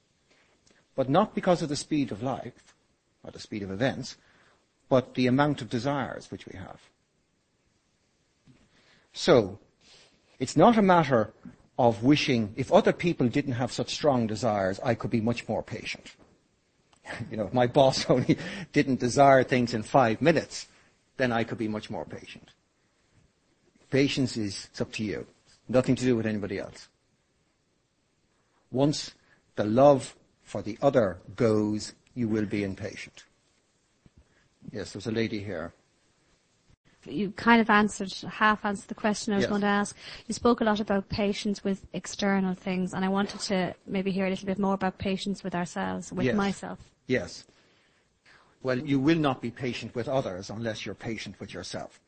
[0.95, 2.75] But not because of the speed of life,
[3.23, 4.17] or the speed of events,
[4.89, 6.79] but the amount of desires which we have.
[9.13, 9.59] So,
[10.39, 11.33] it's not a matter
[11.79, 15.61] of wishing, if other people didn't have such strong desires, I could be much more
[15.61, 16.15] patient.
[17.31, 18.37] you know, if my boss only
[18.73, 20.67] didn't desire things in five minutes,
[21.17, 22.49] then I could be much more patient.
[23.89, 25.25] Patience is, up to you.
[25.69, 26.87] Nothing to do with anybody else.
[28.71, 29.13] Once
[29.55, 33.23] the love for the other goes, you will be impatient.
[34.71, 35.73] Yes, there's a lady here.
[37.05, 39.49] You kind of answered, half answered the question I was Yes.
[39.49, 39.95] going to ask.
[40.27, 44.25] You spoke a lot about patience with external things, and I wanted to maybe hear
[44.25, 46.35] a little bit more about patience with ourselves, with Yes.
[46.35, 46.79] myself.
[47.07, 47.45] Yes.
[48.61, 52.01] Well, you will not be patient with others unless you're patient with yourself.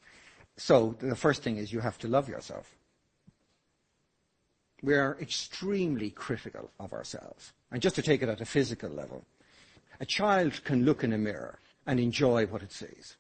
[0.58, 2.76] So the first thing is you have to love yourself.
[4.82, 7.54] We are extremely critical of ourselves.
[7.72, 9.24] And just to take it at a physical level,
[10.00, 11.60] a child can look in a mirror
[11.90, 13.18] and enjoy what it sees.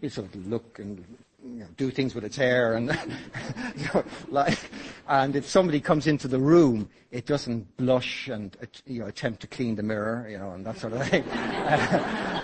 [0.00, 1.04] It sort of look and
[1.44, 2.86] you know, do things with its hair and
[3.76, 4.58] you know, like,
[5.06, 8.56] and if somebody comes into the room, it doesn't blush and
[8.86, 11.22] you know attempt to clean the mirror, you know, and that sort of thing.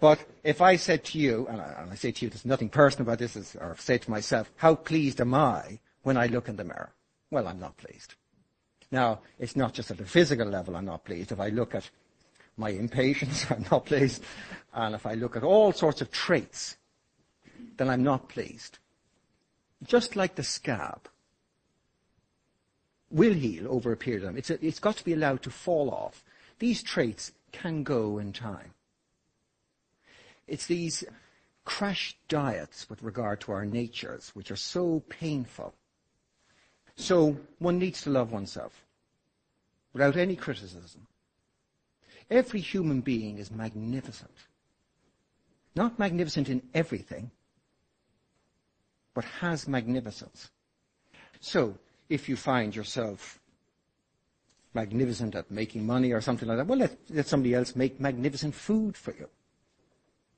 [0.00, 2.68] but if I said to you, and I, and I say to you, there's nothing
[2.68, 6.48] personal about this, is- or say to myself, how pleased am I when I look
[6.48, 6.92] in the mirror?
[7.32, 8.14] Well, I'm not pleased.
[8.92, 11.32] Now, it's not just at a physical level I'm not pleased.
[11.32, 11.88] If I look at
[12.58, 14.22] my impatience, I'm not pleased.
[14.74, 16.76] And if I look at all sorts of traits,
[17.78, 18.78] then I'm not pleased.
[19.82, 21.08] Just like the scab
[23.10, 24.36] will heal over a period of time.
[24.36, 26.22] It's, a, it's got to be allowed to fall off.
[26.58, 28.72] These traits can go in time.
[30.46, 31.02] It's these
[31.64, 35.72] crash diets with regard to our natures which are so painful.
[36.96, 38.81] So one needs to love oneself
[39.92, 41.06] without any criticism.
[42.30, 44.36] Every human being is magnificent.
[45.74, 47.30] Not magnificent in everything,
[49.14, 50.50] but has magnificence.
[51.40, 51.76] So,
[52.08, 53.40] if you find yourself
[54.74, 58.54] magnificent at making money or something like that, well, let, let somebody else make magnificent
[58.54, 59.28] food for you.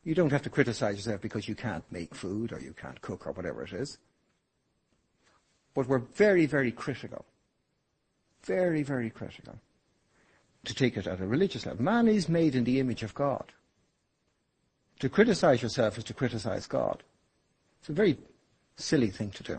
[0.05, 3.26] You don't have to criticize yourself because you can't make food or you can't cook
[3.26, 3.98] or whatever it is.
[5.74, 7.24] But we're very, very critical.
[8.45, 9.59] Very, very critical.
[10.64, 11.82] To take it at a religious level.
[11.82, 13.53] Man is made in the image of God.
[15.01, 17.03] To criticize yourself is to criticize God.
[17.80, 18.16] It's a very
[18.76, 19.59] silly thing to do.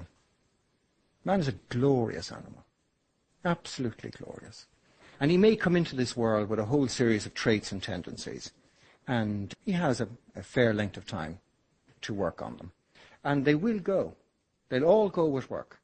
[1.24, 2.64] Man is a glorious animal.
[3.44, 4.66] Absolutely glorious.
[5.20, 8.52] And he may come into this world with a whole series of traits and tendencies.
[9.08, 11.40] And he has a, a fair length of time
[12.02, 12.72] to work on them.
[13.24, 14.16] And they will go.
[14.70, 15.80] They'll all go with work.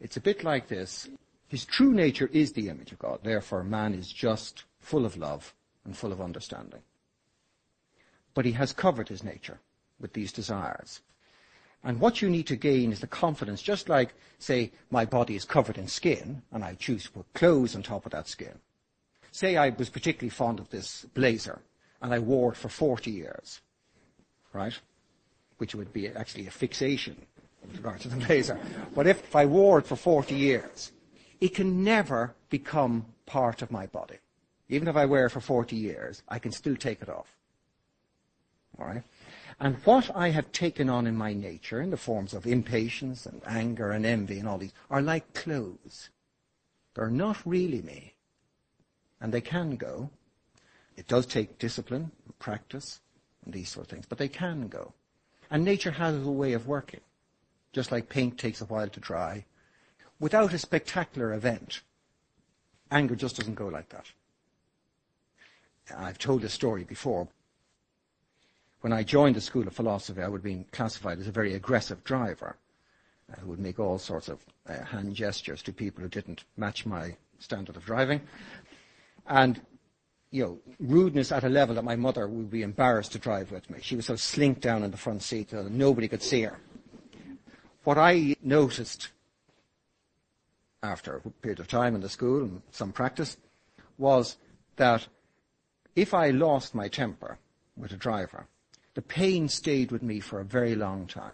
[0.00, 1.08] It's a bit like this.
[1.48, 3.20] His true nature is the image of God.
[3.22, 6.82] Therefore, man is just, full of love, and full of understanding.
[8.34, 9.58] But he has covered his nature
[9.98, 11.00] with these desires.
[11.82, 15.44] And what you need to gain is the confidence, just like, say, my body is
[15.44, 18.58] covered in skin, and I choose to put clothes on top of that skin.
[19.32, 21.60] Say I was particularly fond of this blazer,
[22.02, 23.60] and I wore it for 40 years,
[24.52, 24.78] right?
[25.58, 27.16] Which would be actually a fixation
[27.62, 28.58] with regard to the blazer.
[28.94, 30.92] But if, if I wore it for 40 years,
[31.40, 34.18] it can never become part of my body.
[34.68, 37.36] Even if I wear it for 40 years, I can still take it off.
[38.78, 39.02] Alright?
[39.60, 43.42] And what I have taken on in my nature, in the forms of impatience and
[43.46, 46.10] anger and envy and all these, are like clothes.
[46.94, 48.14] They're not really me.
[49.20, 50.10] And they can go.
[50.96, 53.00] It does take discipline, and practice,
[53.44, 54.92] and these sort of things, but they can go.
[55.50, 57.00] And nature has a way of working.
[57.72, 59.44] Just like paint takes a while to dry.
[60.20, 61.80] Without a spectacular event,
[62.90, 64.06] anger just doesn't go like that.
[65.96, 67.28] I've told this story before.
[68.80, 72.04] When I joined the School of Philosophy, I would be classified as a very aggressive
[72.04, 72.56] driver
[73.30, 76.86] uh, who would make all sorts of uh, hand gestures to people who didn't match
[76.86, 78.20] my standard of driving.
[79.26, 79.60] And,
[80.30, 83.68] you know, rudeness at a level that my mother would be embarrassed to drive with
[83.68, 83.78] me.
[83.82, 86.42] She would sort of slink down in the front seat so that nobody could see
[86.42, 86.58] her.
[87.82, 89.08] what I noticed
[90.82, 93.36] after a period of time in the school and some practice
[93.96, 94.36] was
[94.76, 95.06] that
[95.96, 97.38] if I lost my temper
[97.76, 98.46] with a driver,
[98.94, 101.32] the pain stayed with me for a very long time.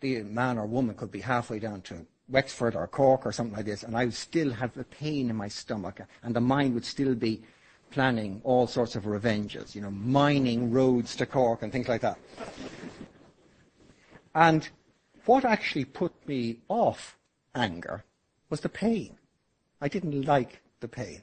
[0.00, 3.66] The man or woman could be halfway down to Wexford or Cork or something like
[3.66, 6.84] this, and I would still have a pain in my stomach, and the mind would
[6.84, 7.42] still be
[7.90, 12.18] planning all sorts of revenges, you know, mining roads to Cork and things like that.
[14.34, 14.68] And
[15.26, 17.18] what actually put me off
[17.54, 18.04] anger
[18.52, 19.16] was the pain.
[19.80, 21.22] I didn't like the pain.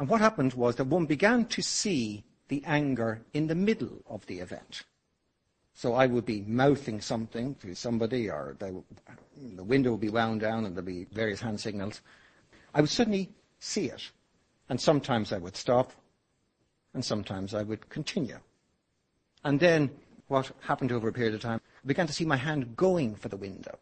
[0.00, 4.26] And what happened was that one began to see the anger in the middle of
[4.26, 4.82] the event.
[5.74, 8.72] So I would be mouthing something to somebody, or they,
[9.54, 12.00] the window would be wound down and there'd be various hand signals.
[12.74, 14.10] I would suddenly see it.
[14.68, 15.92] And sometimes I would stop,
[16.92, 18.40] and sometimes I would continue.
[19.44, 19.90] And then
[20.26, 23.28] what happened over a period of time, I began to see my hand going for
[23.28, 23.78] the window.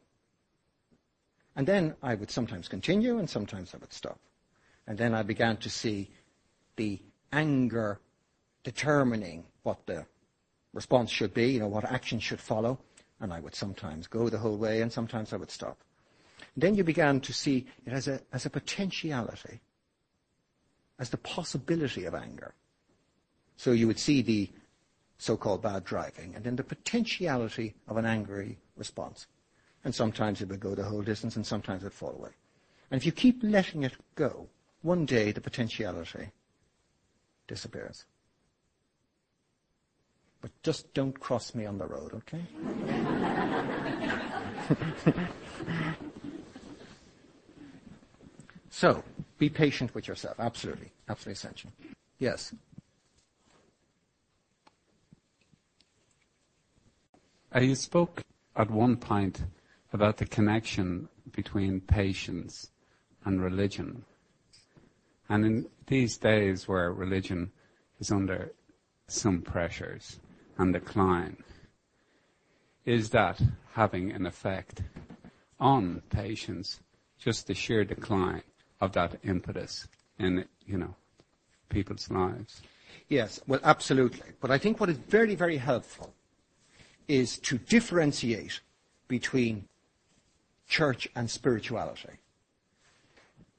[1.56, 4.20] And then I would sometimes continue, and sometimes I would stop.
[4.86, 6.10] And then I began to see
[6.76, 7.00] the
[7.32, 7.98] anger
[8.62, 10.06] determining what the
[10.74, 12.78] response should be, you know, what action should follow.
[13.20, 15.78] And I would sometimes go the whole way, and sometimes I would stop.
[16.54, 19.60] And then you began to see it as a, as a potentiality,
[20.98, 22.54] as the possibility of anger.
[23.56, 24.50] So you would see the
[25.16, 29.26] so-called bad driving, and then the potentiality of an angry response.
[29.86, 32.30] And sometimes it would go the whole distance, and sometimes it would fall away.
[32.90, 34.48] And if you keep letting it go,
[34.82, 36.32] one day the potentiality
[37.46, 38.04] disappears.
[40.40, 42.42] But just don't cross me on the road, okay?
[48.70, 49.04] so,
[49.38, 50.34] be patient with yourself.
[50.40, 50.90] Absolutely.
[51.08, 51.70] Absolutely essential.
[52.18, 52.52] Yes.
[57.54, 58.24] Uh, you spoke
[58.56, 59.42] at one point
[59.92, 62.70] about the connection between patience
[63.24, 64.04] and religion.
[65.28, 67.50] And in these days where religion
[67.98, 68.52] is under
[69.08, 70.20] some pressures
[70.58, 71.36] and decline,
[72.84, 73.40] is that
[73.72, 74.82] having an effect
[75.58, 76.80] on patience,
[77.18, 78.42] just the sheer decline
[78.80, 80.94] of that impetus in, you know,
[81.68, 82.62] people's lives?
[83.08, 84.32] Yes, well, absolutely.
[84.40, 86.12] But I think what is very, very helpful
[87.08, 88.60] is to differentiate
[89.08, 89.68] between
[90.66, 92.18] church and spirituality.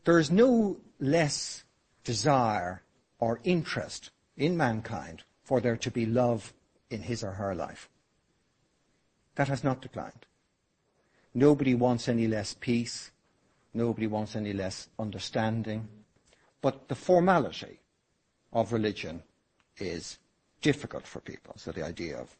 [0.03, 1.63] There is no less
[2.03, 2.83] desire
[3.19, 6.53] or interest in mankind for there to be love
[6.89, 7.89] in his or her life.
[9.35, 10.25] That has not declined.
[11.33, 13.11] Nobody wants any less peace.
[13.73, 15.87] Nobody wants any less understanding.
[16.61, 17.79] But the formality
[18.51, 19.21] of religion
[19.77, 20.17] is
[20.61, 21.53] difficult for people.
[21.57, 22.35] So the idea of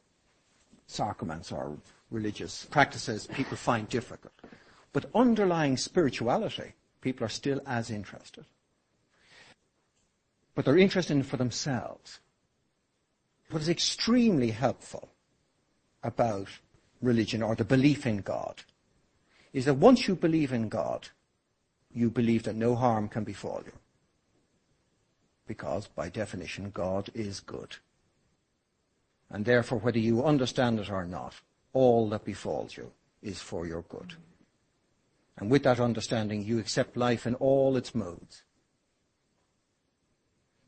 [0.88, 1.78] sacraments or
[2.12, 4.34] religious practices people find difficult.
[4.94, 8.46] But underlying spirituality, people are still as interested.
[10.56, 12.20] But they're interested in for themselves.
[13.50, 15.10] What is extremely helpful
[16.04, 16.48] about
[17.02, 18.64] religion or the belief in God
[19.54, 21.10] is that once you believe in God,
[21.94, 23.72] you believe that no harm can befall you.
[25.48, 27.78] Because by definition, God is good.
[29.30, 31.36] And therefore, whether you understand it or not,
[31.74, 32.92] all that befalls you
[33.22, 34.14] is for your good.
[35.38, 38.44] And with that understanding, you accept life in all its modes.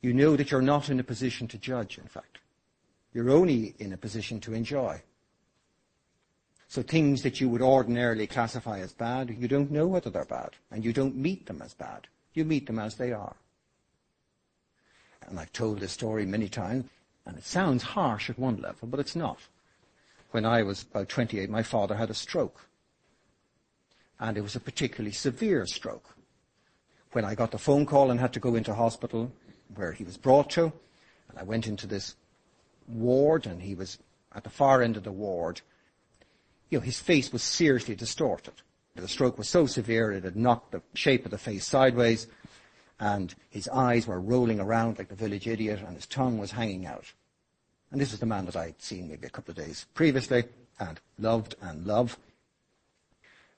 [0.02, 2.39] You know that you're not in a position to judge, in fact.
[3.14, 5.02] You're only in a position to enjoy.
[6.68, 10.52] So things that you would ordinarily classify as bad, you don't know whether they're bad,
[10.72, 12.08] and you don't meet them as bad.
[12.34, 13.36] You meet them as they are.
[15.28, 16.86] And I've told this story many times.
[17.26, 19.39] And it sounds harsh at one level, but it's not.
[20.32, 22.67] When I was about 28, my father had a stroke.
[24.19, 26.15] And it was a particularly severe stroke.
[27.11, 29.32] When I got the phone call and had to go into hospital
[29.73, 30.71] where he was brought to,
[31.30, 32.15] and I went into this
[32.88, 33.97] ward and he was
[34.36, 35.61] at the far end of the ward,
[36.69, 38.53] you know, his face was seriously distorted.
[38.95, 42.27] The stroke was so severe it had knocked the shape of the face sideways
[42.99, 46.86] and his eyes were rolling around like the village idiot and his tongue was hanging
[46.86, 47.13] out.
[47.92, 50.44] And this is the man that I'd seen maybe a couple of days previously
[50.80, 52.18] and loved and love.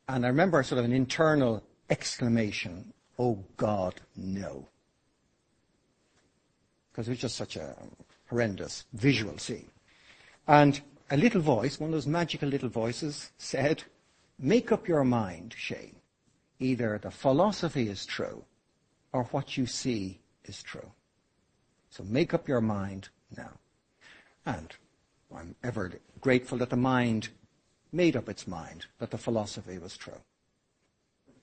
[0.07, 4.67] And I remember sort of an internal exclamation, oh God, no.
[6.91, 7.75] Because it was just such a
[8.27, 9.69] horrendous visual scene.
[10.47, 13.83] And a little voice, one of those magical little voices, said,
[14.39, 15.95] make up your mind, Shane.
[16.59, 18.43] Either the philosophy is true
[19.11, 20.91] or what you see is true.
[21.89, 23.51] So make up your mind now.
[24.45, 24.73] And
[25.33, 27.29] I'm ever grateful that the mind
[27.91, 30.21] made up its mind that the philosophy was true.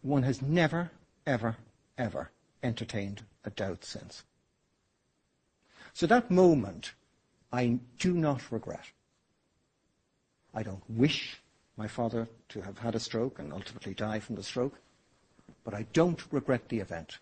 [0.03, 0.90] One has never,
[1.26, 1.57] ever,
[1.96, 2.30] ever
[2.62, 4.24] entertained a doubt since.
[5.92, 6.92] So that moment,
[7.53, 8.86] I do not regret.
[10.55, 11.40] I don't wish
[11.76, 14.78] my father to have had a stroke and ultimately die from the stroke,
[15.64, 17.18] but I don't regret the event.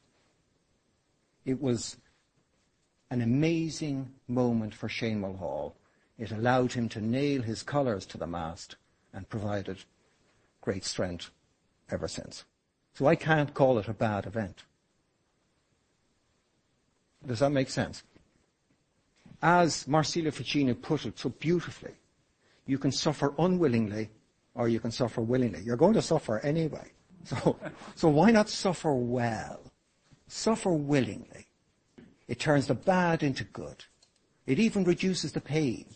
[1.44, 1.96] It was
[3.10, 5.74] an amazing moment for Shane Mulhall.
[6.18, 8.76] It allowed him to nail his colours to the mast
[9.12, 9.78] and provided
[10.60, 11.30] great strength
[11.90, 12.44] ever since.
[12.94, 14.64] So I can't call it a bad event.
[17.26, 18.02] Does that make sense?
[19.42, 21.92] As Marsilio Ficino put it so beautifully,
[22.66, 24.10] you can suffer unwillingly
[24.54, 25.60] or you can suffer willingly.
[25.62, 26.92] You're going to suffer anyway.
[27.26, 27.58] So,
[27.96, 29.58] so why not suffer well?
[30.28, 31.45] Suffer willingly.
[32.28, 33.84] It turns the bad into good.
[34.46, 35.86] It even reduces the pain.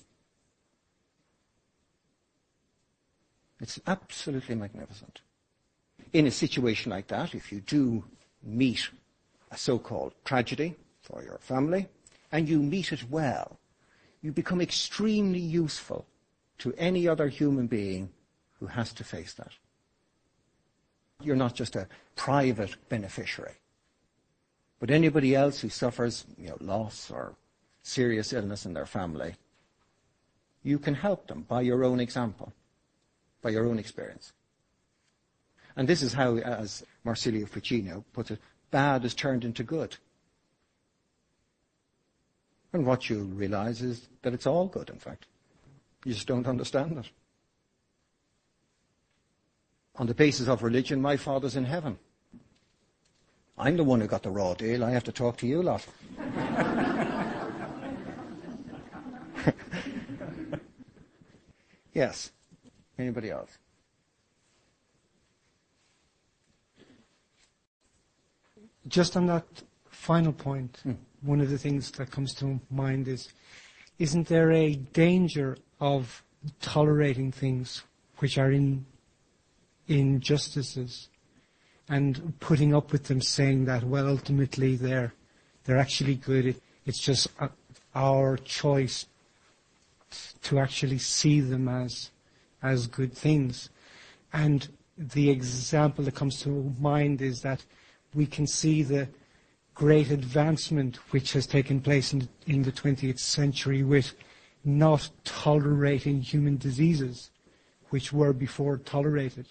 [3.60, 5.20] It's absolutely magnificent.
[6.12, 8.04] In a situation like that, if you do
[8.42, 8.88] meet
[9.50, 11.88] a so-called tragedy for your family,
[12.32, 13.58] and you meet it well,
[14.22, 16.06] you become extremely useful
[16.58, 18.10] to any other human being
[18.58, 19.52] who has to face that.
[21.22, 23.54] You're not just a private beneficiary.
[24.80, 27.34] But anybody else who suffers you know, loss or
[27.82, 29.36] serious illness in their family,
[30.62, 32.52] you can help them by your own example,
[33.42, 34.32] by your own experience.
[35.76, 39.96] And this is how, as Marsilio Ficino puts it, bad is turned into good.
[42.72, 45.26] And what you'll realize is that it's all good, in fact.
[46.04, 47.10] You just don't understand it.
[49.96, 51.98] On the basis of religion, my father's in heaven.
[53.60, 54.82] I'm the one who got the raw deal.
[54.82, 55.86] I have to talk to you a lot.
[61.92, 62.32] yes.
[62.98, 63.50] Anybody else?
[68.88, 69.44] Just on that
[69.90, 70.96] final point, mm.
[71.20, 73.28] one of the things that comes to mind is,
[73.98, 76.24] isn't there a danger of
[76.62, 77.82] tolerating things
[78.20, 78.86] which are in
[79.86, 81.09] injustices
[81.90, 85.12] and putting up with them saying that, well, ultimately they're,
[85.64, 86.46] they're actually good.
[86.46, 87.50] It, it's just a,
[87.94, 89.06] our choice
[90.42, 92.10] to actually see them as,
[92.62, 93.70] as good things.
[94.32, 97.64] And the example that comes to mind is that
[98.14, 99.08] we can see the
[99.74, 104.14] great advancement which has taken place in, in the 20th century with
[104.64, 107.30] not tolerating human diseases
[107.88, 109.46] which were before tolerated.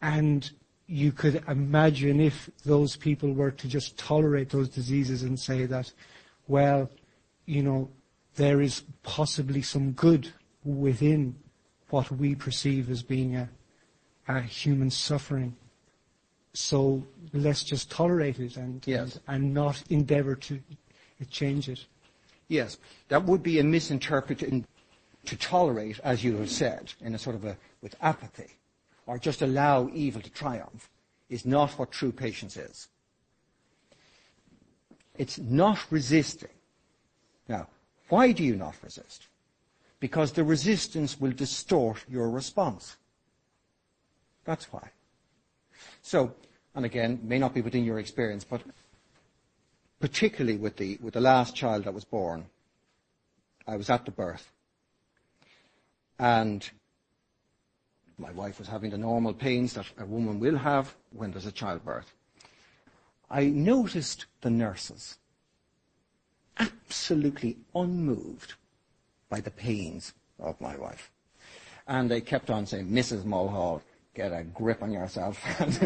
[0.00, 0.48] And
[0.88, 5.92] you could imagine if those people were to just tolerate those diseases and say that,
[6.48, 6.90] well,
[7.44, 7.90] you know,
[8.36, 10.32] there is possibly some good
[10.64, 11.36] within
[11.90, 13.48] what we perceive as being a,
[14.28, 15.54] a human suffering.
[16.54, 19.20] So let's just tolerate it and, yes.
[19.28, 20.60] and, and not endeavor to
[21.30, 21.84] change it.
[22.48, 22.78] Yes,
[23.08, 24.66] that would be a misinterpretation
[25.26, 28.57] to tolerate, as you have said, in a sort of a, with apathy,
[29.08, 30.90] or just allow evil to triumph,
[31.30, 32.88] is not what true patience is.
[35.16, 36.50] It's not resisting.
[37.48, 37.68] Now,
[38.10, 39.26] why do you not resist?
[39.98, 42.98] Because the resistance will distort your response.
[44.44, 44.90] That's why.
[46.02, 46.34] So,
[46.74, 48.60] and again, may not be within your experience, but
[50.00, 52.44] particularly with the, with the last child that was born,
[53.66, 54.52] I was at the birth.
[56.18, 56.68] And
[58.18, 61.52] my wife was having the normal pains that a woman will have when there's a
[61.52, 62.12] childbirth.
[63.30, 65.18] I noticed the nurses
[66.58, 68.54] absolutely unmoved
[69.28, 71.10] by the pains of my wife.
[71.86, 73.24] And they kept on saying, Mrs.
[73.24, 73.82] Mulhall,
[74.14, 75.38] get a grip on yourself.
[75.60, 75.78] and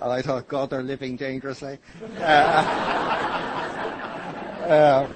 [0.00, 1.78] I thought, God, they're living dangerously.
[2.18, 2.22] Uh,
[4.64, 5.08] uh,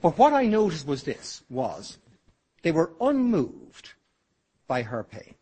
[0.00, 1.98] but what I noticed was this, was
[2.68, 3.94] they were unmoved
[4.66, 5.34] by her pain.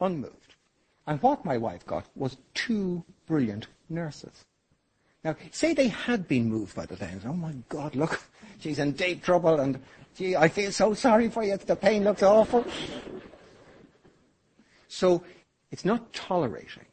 [0.00, 0.54] Unmoved.
[1.08, 4.44] And what my wife got was two brilliant nurses.
[5.24, 7.20] Now, say they had been moved by the pain.
[7.26, 8.22] Oh my God, look,
[8.60, 9.80] she's in deep trouble and
[10.16, 11.56] gee, I feel so sorry for you.
[11.56, 12.64] The pain looks awful.
[14.86, 15.24] So
[15.72, 16.86] it's not tolerating.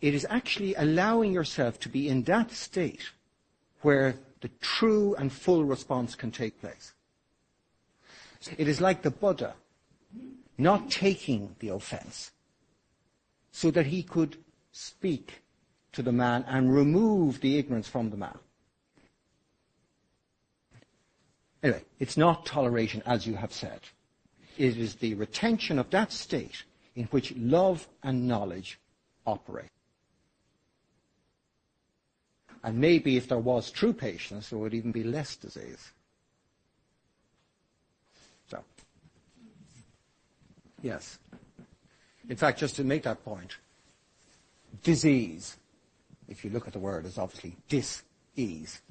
[0.00, 3.10] It is actually allowing yourself to be in that state
[3.82, 6.94] where the true and full response can take place.
[8.56, 9.54] It is like the Buddha
[10.56, 12.32] not taking the offense
[13.52, 14.36] so that he could
[14.72, 15.42] speak
[15.92, 18.38] to the man and remove the ignorance from the man.
[21.62, 23.80] Anyway, it's not toleration as you have said.
[24.56, 26.64] It is the retention of that state
[26.94, 28.78] in which love and knowledge
[29.26, 29.70] operate.
[32.62, 35.92] And maybe if there was true patience, there would even be less disease.
[38.50, 38.64] So,
[40.82, 41.18] yes.
[42.28, 43.56] In fact, just to make that point,
[44.82, 45.56] disease,
[46.28, 48.82] if you look at the word, is obviously dis-ease.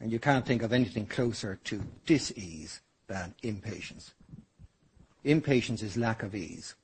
[0.00, 4.12] And you can't think of anything closer to dis-ease than impatience.
[5.24, 6.74] Impatience is lack of ease.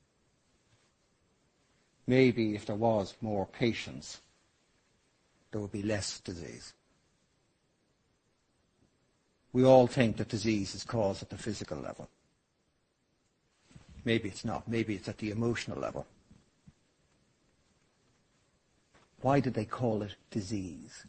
[2.06, 4.20] Maybe if there was more patience,
[5.50, 6.72] there would be less disease.
[9.52, 12.08] We all think that disease is caused at the physical level.
[14.07, 14.68] Maybe it's not.
[14.68, 16.07] Maybe it's at the emotional level.
[19.20, 21.04] Why did they call it disease?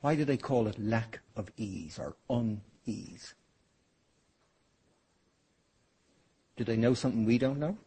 [0.00, 3.34] Why do they call it lack of ease or unease?
[6.56, 7.78] Do they know something we don't know?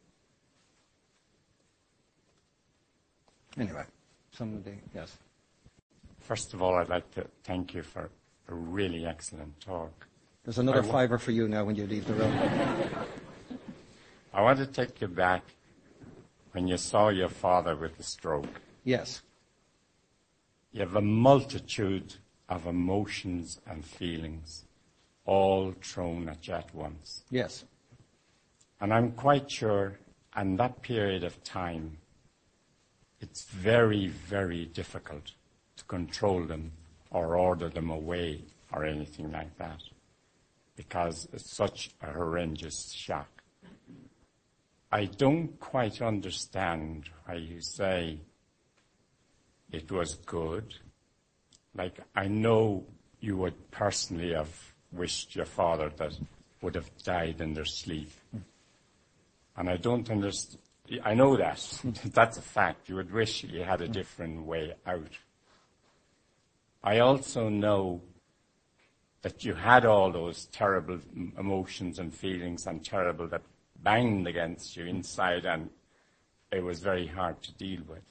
[3.58, 3.84] Anyway,
[4.32, 5.18] some of the, yes.
[6.22, 8.10] First of all, I'd like to thank you for
[8.48, 10.09] a really excellent talk.
[10.44, 12.34] There's another fiver for you now when you leave the room.
[14.34, 15.44] I want to take you back
[16.54, 18.62] when you saw your father with the stroke.
[18.84, 19.22] Yes.
[20.72, 22.16] You have a multitude
[22.48, 24.66] of emotions and feelings
[25.26, 27.24] all thrown at you at once.
[27.30, 27.66] Yes.
[28.80, 30.00] And I'm quite sure
[30.38, 31.98] in that period of time,
[33.20, 35.34] it's very, very difficult
[35.76, 36.72] to control them
[37.12, 39.82] or order them away or anything like that
[40.80, 43.28] because it's such a horrendous shock.
[44.90, 48.20] I don't quite understand why you say
[49.74, 50.74] it was good.
[51.76, 52.86] Like, I know
[53.20, 54.56] you would personally have
[54.94, 56.14] wished your father that
[56.62, 58.12] would have died in their sleep.
[59.58, 60.62] And I don't understand.
[61.04, 61.60] I know that.
[62.06, 62.88] That's a fact.
[62.88, 65.12] You would wish you had a different way out.
[66.82, 68.02] I also know
[69.22, 71.00] that you had all those terrible
[71.38, 73.42] emotions and feelings and terrible that
[73.84, 75.70] banged against you inside and
[76.52, 78.04] it was very hard to deal with.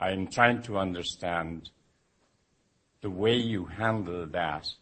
[0.00, 1.70] I'm trying to understand
[3.02, 4.72] the way you handled that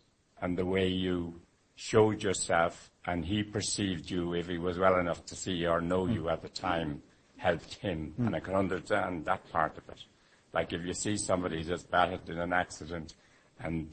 [0.40, 1.40] and the way you
[1.74, 6.06] showed yourself and he perceived you if he was well enough to see or know
[6.06, 7.02] you at the time
[7.38, 8.26] helped him mm.
[8.26, 10.04] and I can understand that part of it.
[10.52, 13.14] Like if you see somebody just battered in an accident
[13.60, 13.90] and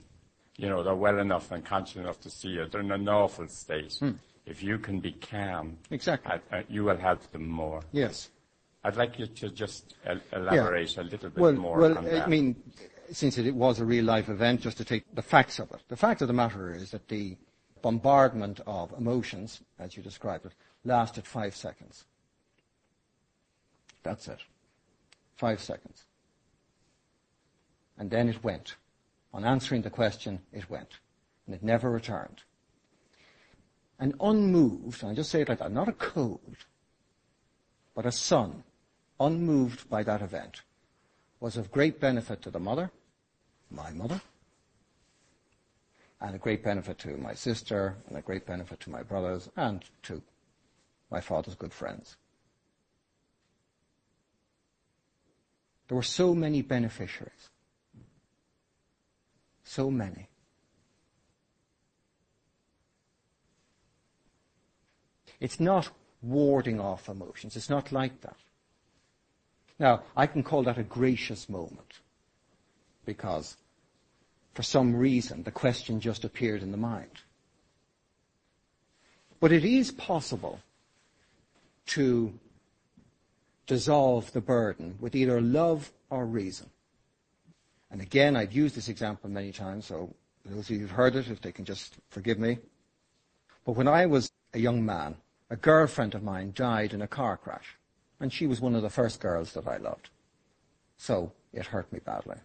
[0.55, 3.47] you know they're well enough and conscious enough to see you, they're in an awful
[3.47, 3.97] state.
[4.01, 4.17] Mm.
[4.45, 7.81] If you can be calm, exactly, uh, you will help them more.
[7.91, 8.29] Yes.
[8.83, 9.95] I'd like you to just
[10.31, 11.01] elaborate yeah.
[11.01, 12.13] a little bit well, more well, on that.
[12.13, 12.55] Well, I mean,
[13.11, 15.81] since it was a real life event, just to take the facts of it.
[15.89, 17.35] The fact of the matter is that the
[17.81, 20.53] bombardment of emotions, as you described it,
[20.85, 22.05] lasted five seconds.
[24.03, 24.39] That's it.
[25.35, 26.06] Five seconds.
[27.97, 28.75] And then it went.
[29.33, 30.99] On answering the question, it went.
[31.45, 32.41] And it never returned.
[33.99, 36.57] And unmoved, and I just say it like that, not a cold,
[37.95, 38.63] but a son
[39.19, 40.61] unmoved by that event,
[41.39, 42.91] was of great benefit to the mother,
[43.71, 44.21] my mother,
[46.21, 49.83] and a great benefit to my sister, and a great benefit to my brothers, and
[50.03, 50.21] to
[51.09, 52.17] my father's good friends.
[55.87, 57.49] There were so many beneficiaries.
[59.67, 60.29] So many.
[65.41, 65.89] It's not
[66.21, 67.57] warding off emotions.
[67.57, 68.37] It's not like that.
[69.77, 71.99] Now, I can call that a gracious moment
[73.05, 73.57] because
[74.53, 77.21] for some reason the question just appeared in the mind.
[79.41, 80.61] But it is possible
[81.87, 82.33] to
[83.67, 86.69] dissolve the burden with either love or reason.
[87.91, 90.13] And again, I've used this example many times, so
[90.45, 92.59] those of you who've heard it, if they can just forgive me.
[93.65, 95.15] But when I was a young man,
[95.49, 97.77] a girlfriend of mine died in a car crash.
[98.19, 100.09] And she was one of the first girls that I loved.
[100.97, 102.37] So it hurt me badly.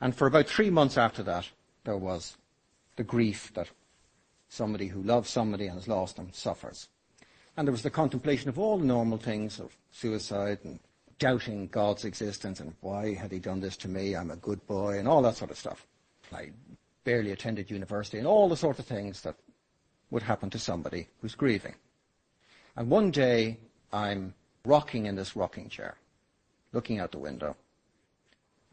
[0.00, 1.48] And for about three months after that,
[1.84, 2.36] there was
[2.96, 3.68] the grief that
[4.48, 6.88] somebody who loves somebody and has lost them suffers.
[7.56, 10.80] And there was the contemplation of all the normal things of suicide and
[11.22, 14.16] doubting God's existence and why had he done this to me?
[14.16, 15.86] I'm a good boy and all that sort of stuff.
[16.34, 16.50] I
[17.04, 19.36] barely attended university and all the sort of things that
[20.10, 21.76] would happen to somebody who's grieving.
[22.74, 23.58] And one day
[23.92, 24.34] I'm
[24.64, 25.94] rocking in this rocking chair,
[26.72, 27.54] looking out the window,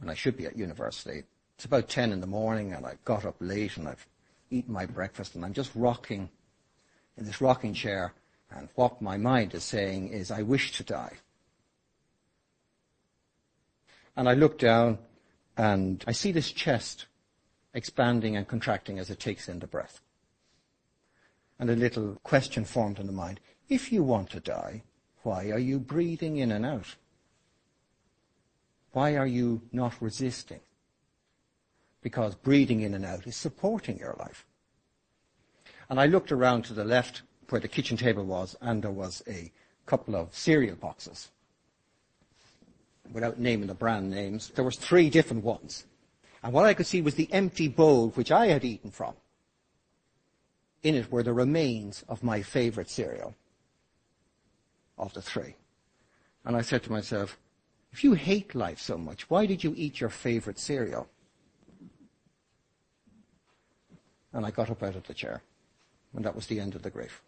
[0.02, 1.26] and I should be at university.
[1.56, 4.08] It's about 10 in the morning and I've got up late and I've
[4.50, 6.28] eaten my breakfast and I'm just rocking
[7.16, 8.12] in this rocking chair
[8.50, 11.14] and what my mind is saying is, I wish to die.
[14.20, 14.98] And I look down
[15.56, 17.06] and I see this chest
[17.74, 20.02] expanding and contracting as it takes in the breath.
[21.58, 23.40] And a little question formed in the mind.
[23.70, 24.84] If you want to die,
[25.24, 26.98] why are you breathing in and out?
[28.92, 30.60] Why are you not resisting?
[32.02, 34.46] Because breathing in and out is supporting your life.
[35.90, 39.24] And I looked around to the left where the kitchen table was, and there was
[39.30, 39.50] a
[39.86, 41.32] couple of cereal boxes.
[43.12, 45.86] Without naming the brand names, there was three different ones.
[46.44, 49.16] And what I could see was the empty bowl which I had eaten from.
[50.84, 53.36] In it were the remains of my favorite cereal
[54.98, 55.56] of the three.
[56.46, 57.38] And I said to myself,
[57.92, 61.08] if you hate life so much, why did you eat your favorite cereal?
[64.32, 65.42] And I got up out of the chair.
[66.16, 67.22] And that was the end of the grief.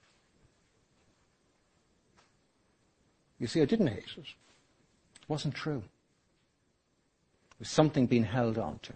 [3.40, 4.26] You see, I didn't hate it.
[5.32, 5.82] Wasn't true.
[7.52, 8.92] It was something being held on to.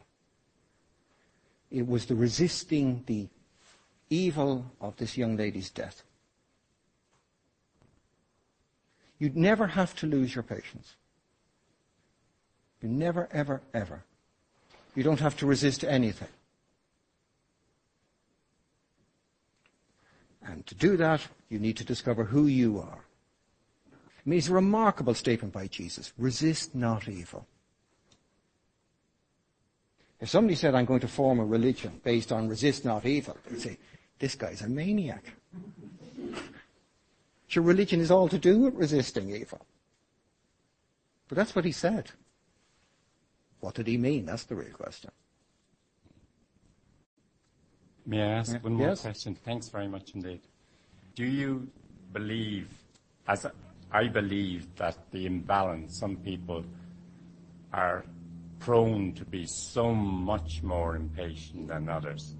[1.72, 3.30] It was the resisting the
[4.10, 6.04] evil of this young lady's death.
[9.18, 10.96] You'd never have to lose your patience.
[12.82, 14.04] You never, ever, ever.
[14.94, 16.28] You don't have to resist anything.
[20.46, 23.05] And to do that, you need to discover who you are.
[24.26, 26.12] I mean, it's a remarkable statement by Jesus.
[26.18, 27.46] Resist not evil.
[30.20, 33.62] If somebody said, I'm going to form a religion based on resist not evil, they'd
[33.62, 33.78] say,
[34.18, 35.34] this guy's a maniac.
[37.50, 39.62] Your religion is all to do with resisting evil.
[41.28, 42.12] But that's what he said.
[43.60, 44.26] What did he mean?
[44.26, 45.12] That's the real question.
[48.06, 49.02] May I ask one more yes.
[49.02, 49.36] question?
[49.36, 50.42] Thanks very much indeed.
[51.16, 51.68] Do you
[52.14, 52.70] believe,
[53.28, 53.46] as
[53.92, 56.66] I believe, that the imbalance, some people
[57.74, 58.06] are
[58.60, 62.36] prone to be so much more impatient than others.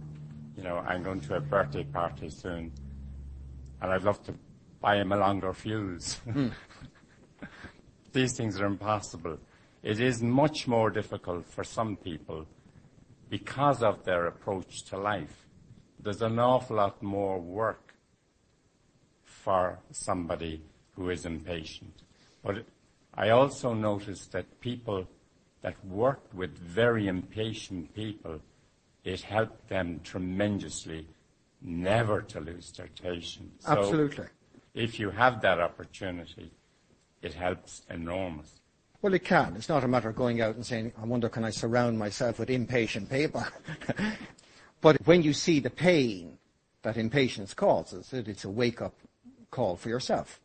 [0.58, 2.72] You know, I'm going to a birthday party soon,
[3.82, 4.34] and I'd love to
[4.82, 6.20] buy him a longer fuse.
[6.32, 6.48] Hmm.
[8.14, 9.38] These things are impossible.
[9.84, 12.48] It is much more difficult for some people
[13.30, 15.46] because of their approach to life.
[16.00, 17.94] There's an awful lot more work
[19.26, 20.64] for somebody
[20.96, 21.94] who is impatient.
[22.44, 22.66] But
[23.14, 25.08] I also noticed that people
[25.62, 28.40] that worked with very impatient people,
[29.04, 31.08] it helped them tremendously
[31.62, 33.66] never to lose their patience.
[33.66, 34.28] So Absolutely.
[34.74, 36.52] if you have that opportunity,
[37.22, 38.60] it helps enormously.
[39.02, 39.56] Well, it can.
[39.56, 42.40] It's not a matter of going out and saying, I wonder, can I surround myself
[42.40, 43.44] with impatient people?
[44.82, 46.38] but when you see the pain
[46.82, 48.96] that impatience causes, it's a wake-up
[49.52, 50.40] call for yourself.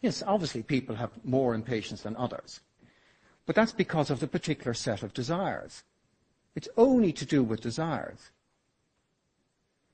[0.00, 2.60] Yes, obviously people have more impatience than others.
[3.46, 5.82] But that's because of the particular set of desires.
[6.54, 8.30] It's only to do with desires.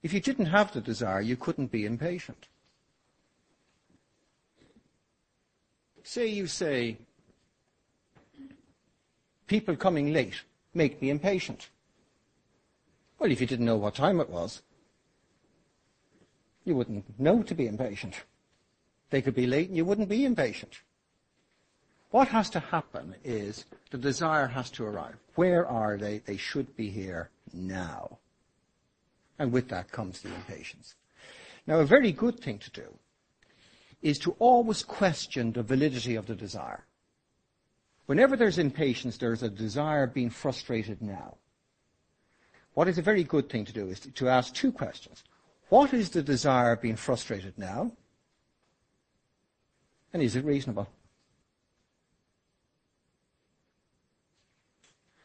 [0.03, 2.49] If you didn't have the desire, you couldn't be impatient.
[6.03, 6.99] Say you say,
[9.47, 10.43] people coming late
[10.75, 11.71] make me impatient.
[13.19, 14.61] Well, if you didn't know what time it was,
[16.65, 18.25] you wouldn't know to be impatient.
[19.15, 20.81] They could be late and you wouldn't be impatient.
[22.11, 25.15] What has to happen is the desire has to arrive.
[25.37, 26.19] Where are they?
[26.19, 28.19] They should be here now.
[29.39, 30.97] And with that comes the impatience.
[31.65, 32.93] Now, a very good thing to do
[34.03, 36.85] is to always question the validity of the desire.
[38.07, 41.37] Whenever there's impatience, there's a desire being frustrated now.
[42.73, 45.23] What is a very good thing to do is to, ask two questions.
[45.69, 47.93] What is the desire being frustrated now?
[50.15, 50.89] And is it reasonable?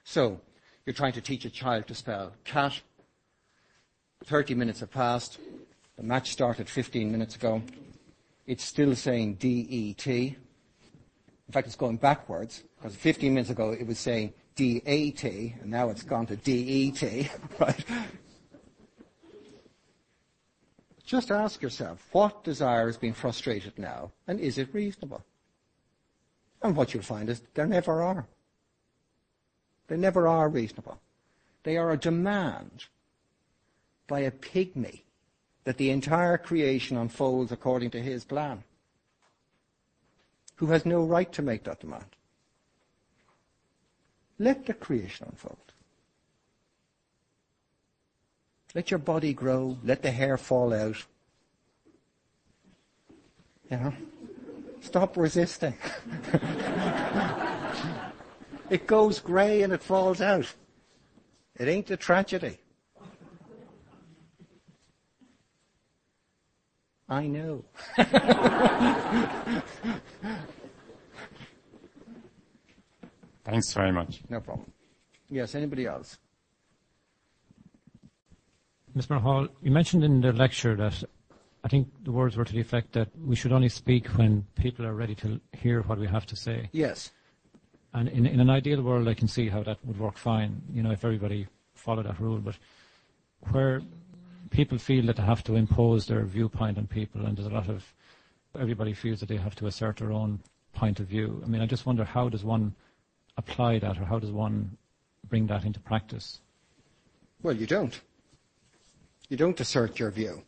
[0.03, 0.41] So,
[0.84, 2.82] you're trying to teach a child to spell cat.
[4.26, 5.38] 30 minutes have passed.
[5.95, 7.61] The match started 15 minutes ago.
[8.48, 10.36] It's still saying D-E-T.
[11.48, 15.90] In fact, it's going backwards, because 15 minutes ago it was saying D-A-T, and now
[15.90, 17.30] it's gone to D-E-T,
[17.60, 17.86] right?
[21.10, 25.26] Just ask yourself, what desire is being frustrated now, and is it reasonable?
[26.61, 28.27] And what you'll find is there never are.
[29.88, 31.02] They never are reasonable.
[31.64, 32.86] They are a demand
[34.06, 35.02] by a pygmy
[35.64, 38.64] that the entire creation unfolds according to his plan,
[40.57, 42.15] who has no right to make that demand.
[44.38, 45.69] Let the creation unfold.
[48.76, 49.78] Let your body grow.
[49.84, 51.04] Let the hair fall out.
[53.70, 53.94] You know?
[54.82, 55.74] Stop resisting.
[58.70, 60.54] it goes grey and it falls out.
[61.58, 62.60] It ain't a tragedy.
[67.10, 67.66] I know.
[73.44, 74.22] Thanks very much.
[74.30, 74.72] No problem.
[75.28, 76.20] Yes, anybody else?
[78.95, 79.20] Mr.
[79.22, 81.03] Hall, you mentioned in the lecture that
[81.64, 84.86] I think the words were to the effect that we should only speak when people
[84.86, 86.70] are ready to hear what we have to say.
[86.72, 87.11] Yes.
[87.94, 90.84] And in, in an ideal world, I can see how that would work fine, you
[90.84, 92.38] know, if everybody followed that rule.
[92.38, 92.57] But
[93.52, 93.82] where
[94.52, 97.70] people feel that they have to impose their viewpoint on people, and there's a lot
[97.70, 97.94] of,
[98.60, 100.40] everybody feels that they have to assert their own
[100.74, 101.41] point of view.
[101.44, 102.76] I mean, I just wonder how does one
[103.38, 104.78] apply that, or how does one
[105.28, 106.41] bring that into practice?
[107.41, 107.99] Well, you don't.
[109.30, 110.43] You don't assert your view.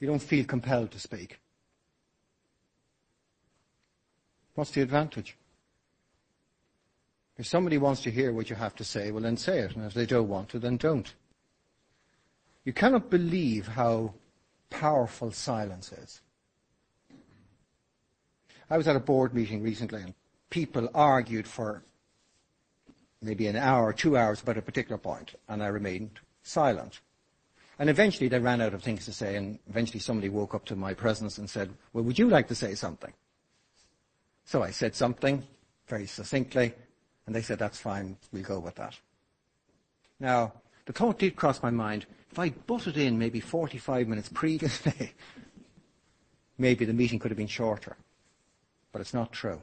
[0.00, 1.40] You don't feel compelled to speak.
[4.54, 5.36] What's the advantage?
[7.38, 9.84] If somebody wants to hear what you have to say, well then say it, and
[9.84, 11.14] if they don't want to, then don't.
[12.64, 14.14] You cannot believe how
[14.70, 16.20] powerful silence is.
[18.68, 20.14] I was at a board meeting recently and
[20.50, 21.82] people argued for
[23.22, 27.00] maybe an hour, two hours about a particular point, and I remained silent.
[27.78, 30.76] And eventually they ran out of things to say, and eventually somebody woke up to
[30.76, 33.12] my presence and said, well, would you like to say something?
[34.44, 35.42] So I said something
[35.86, 36.72] very succinctly,
[37.26, 38.98] and they said, that's fine, we'll go with that.
[40.18, 40.54] Now,
[40.86, 45.12] the thought did cross my mind, if I'd butted in maybe 45 minutes previously,
[46.58, 47.96] maybe the meeting could have been shorter.
[48.92, 49.60] But it's not true.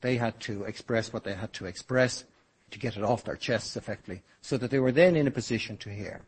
[0.00, 2.24] They had to express what they had to express
[2.70, 5.76] to get it off their chests effectively, so that they were then in a position
[5.78, 6.22] to hear.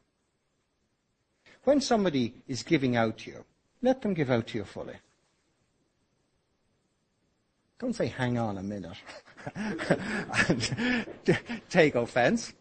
[1.65, 3.45] When somebody is giving out to you,
[3.83, 4.95] let them give out to you fully.
[7.79, 8.97] Don't say, hang on a minute,
[9.55, 11.07] and
[11.69, 12.55] take offense.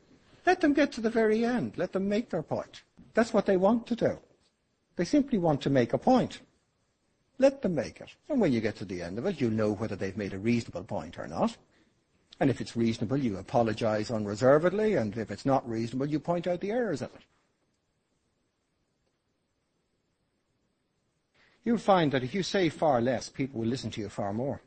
[0.46, 1.74] Let them get to the very end.
[1.78, 2.84] Let them make their point.
[3.14, 4.20] That's what they want to do.
[4.96, 6.40] They simply want to make a point.
[7.38, 8.10] Let them make it.
[8.30, 10.40] And when you get to the end of it, you'll know whether they've made a
[10.40, 11.58] reasonable point or not.
[12.40, 16.60] And if it's reasonable, you apologize unreservedly, and if it's not reasonable, you point out
[16.60, 17.24] the errors in it.
[21.64, 24.62] You'll find that if you say far less, people will listen to you far more.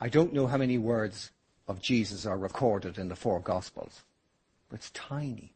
[0.00, 1.32] I don't know how many words
[1.66, 4.02] of Jesus are recorded in the four Gospels,
[4.70, 5.52] but it's tiny.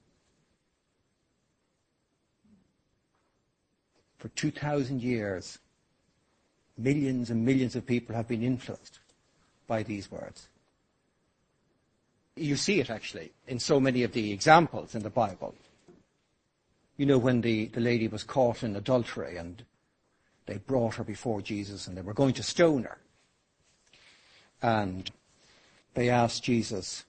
[4.19, 5.59] For 2,000 years,
[6.83, 8.99] millions and millions of people have been influenced
[9.67, 10.49] by these words.
[12.37, 15.55] You see it actually in so many of the examples in the Bible.
[16.97, 19.65] You know, when the, the lady was caught in adultery and
[20.47, 22.99] they brought her before Jesus and they were going to stone her.
[24.61, 25.11] And
[25.95, 27.05] they asked Jesus,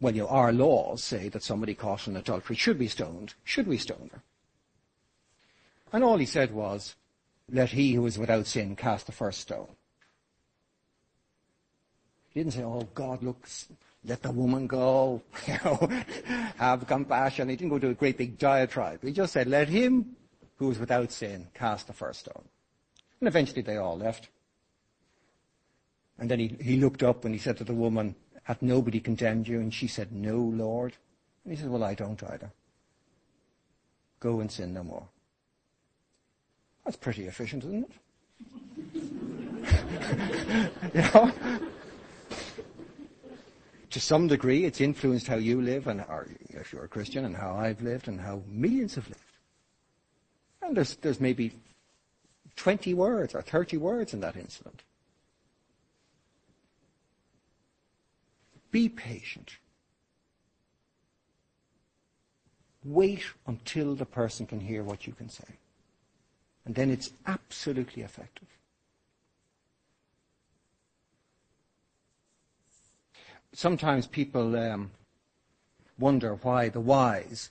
[0.00, 3.34] well, you know, our laws say that somebody caught in adultery should be stoned.
[3.44, 4.22] Should we stone her?
[5.92, 6.94] And all he said was,
[7.50, 9.68] let he who is without sin cast the first stone.
[12.30, 13.48] He didn't say, oh God, look,
[14.04, 15.22] let the woman go,
[16.56, 17.48] have compassion.
[17.48, 19.02] He didn't go to a great big diatribe.
[19.02, 20.16] He just said, let him
[20.56, 22.44] who is without sin cast the first stone.
[23.20, 24.28] And eventually they all left.
[26.18, 29.46] And then he, he looked up and he said to the woman, hath nobody condemned
[29.46, 29.60] you?
[29.60, 30.94] And she said, no, Lord.
[31.44, 32.50] And he said, well, I don't either.
[34.20, 35.08] Go and sin no more.
[36.88, 37.90] That's pretty efficient, isn't it?
[40.94, 41.30] you know?
[43.90, 47.36] To some degree, it's influenced how you live, and or if you're a Christian, and
[47.36, 49.20] how I've lived, and how millions have lived.
[50.62, 51.52] And there's, there's maybe
[52.56, 54.82] 20 words or 30 words in that incident.
[58.70, 59.58] Be patient.
[62.82, 65.58] Wait until the person can hear what you can say.
[66.68, 68.46] And then it's absolutely effective.
[73.54, 74.90] Sometimes people um,
[75.98, 77.48] wonder why the wise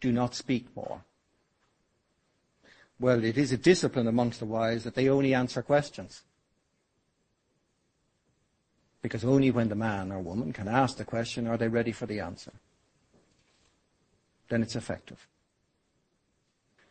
[0.00, 1.02] do not speak more.
[3.00, 6.22] Well, it is a discipline amongst the wise that they only answer questions.
[9.02, 12.06] Because only when the man or woman can ask the question are they ready for
[12.06, 12.52] the answer.
[14.48, 15.26] Then it's effective.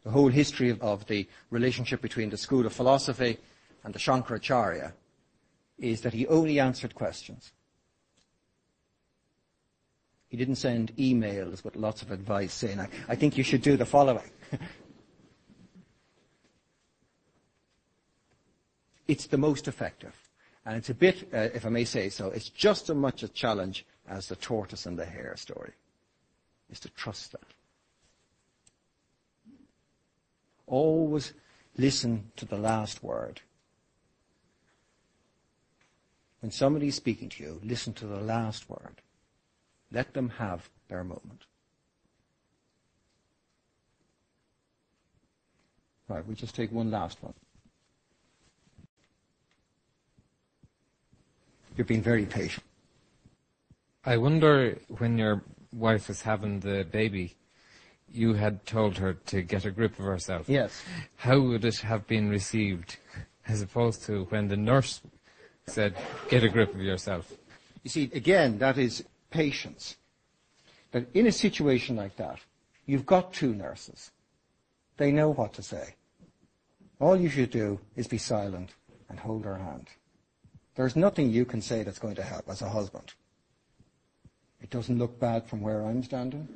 [0.04, 3.38] The whole history of, of the relationship between the school of philosophy
[3.84, 4.92] and the Shankaracharya
[5.80, 7.52] is that he only answered questions.
[10.28, 13.78] He didn't send emails with lots of advice saying, I, I think you should do
[13.78, 14.32] the following.
[19.08, 20.16] it's the most effective.
[20.66, 23.28] And it's a bit, uh, if I may say so, it's just as much a
[23.28, 25.74] challenge as the tortoise and the hare story,
[26.72, 27.54] is to trust that.
[30.68, 31.34] Always
[31.78, 33.42] listen to the last word.
[36.42, 39.02] When somebody's speaking to you, listen to the last word.
[39.92, 41.46] Let them have their moment.
[46.08, 47.34] Right, we just take one last one.
[51.78, 52.66] You've been very patient.
[54.06, 57.36] I wonder when your wife was having the baby,
[58.14, 60.48] you had told her to get a grip of herself.
[60.48, 60.82] Yes.
[61.18, 62.98] How would it have been received
[63.48, 65.02] as opposed to when the nurse
[65.66, 65.96] said,
[66.30, 67.34] get a grip of yourself?
[67.84, 69.98] You see, again, that is patience.
[70.92, 72.40] That in a situation like that,
[72.86, 74.12] you've got two nurses.
[74.98, 75.96] They know what to say.
[77.00, 78.76] All you should do is be silent
[79.10, 79.88] and hold her hand.
[80.76, 83.14] There's nothing you can say that's going to help as a husband.
[84.62, 86.48] It doesn't look bad from where I'm standing.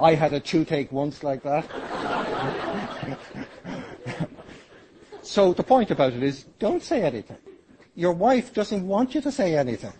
[0.00, 1.66] I had a toothache once like that.
[5.22, 7.36] so the point about it is, don't say anything.
[7.94, 9.92] Your wife doesn't want you to say anything.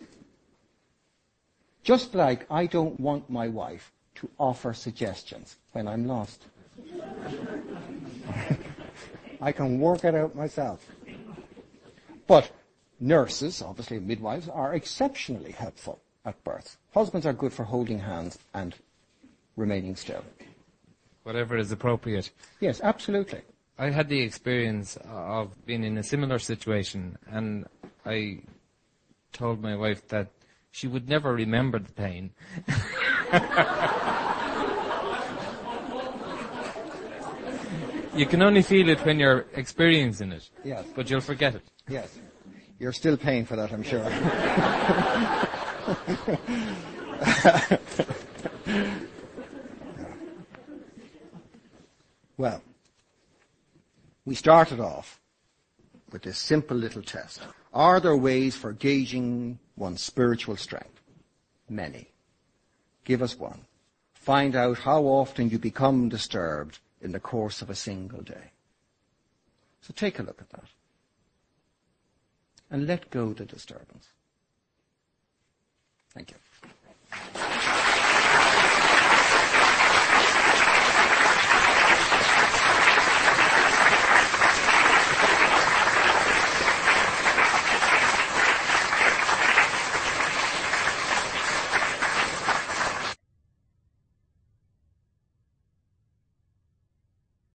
[1.83, 6.45] Just like I don't want my wife to offer suggestions when I'm lost.
[9.41, 10.87] I can work it out myself.
[12.27, 12.51] But
[13.01, 16.77] nurses, obviously midwives, are exceptionally helpful at birth.
[16.93, 18.75] Husbands are good for holding hands and
[19.57, 20.25] remaining still.
[21.23, 22.31] Whatever is appropriate.
[22.61, 23.43] Yes, absolutely.
[23.79, 27.67] I had the experience of being in a similar situation and
[28.05, 28.41] I
[29.33, 30.29] told my wife that
[30.71, 32.31] she would never remember the pain.
[38.17, 40.49] you can only feel it when you're experiencing it.
[40.65, 40.85] Yes.
[40.95, 41.63] But you'll forget it.
[41.89, 42.19] Yes.
[42.79, 44.05] You're still paying for that, I'm sure.
[52.41, 52.63] well,
[54.25, 55.21] we started off
[56.11, 57.43] with this simple little test.
[57.75, 61.03] Are there ways for gauging one's spiritual strength?
[61.69, 62.09] Many.
[63.05, 63.67] Give us one.
[64.15, 68.53] Find out how often you become disturbed in the course of a single day.
[69.83, 70.69] So take a look at that.
[72.71, 74.09] And let go the disturbance.
[76.15, 76.37] Thank you.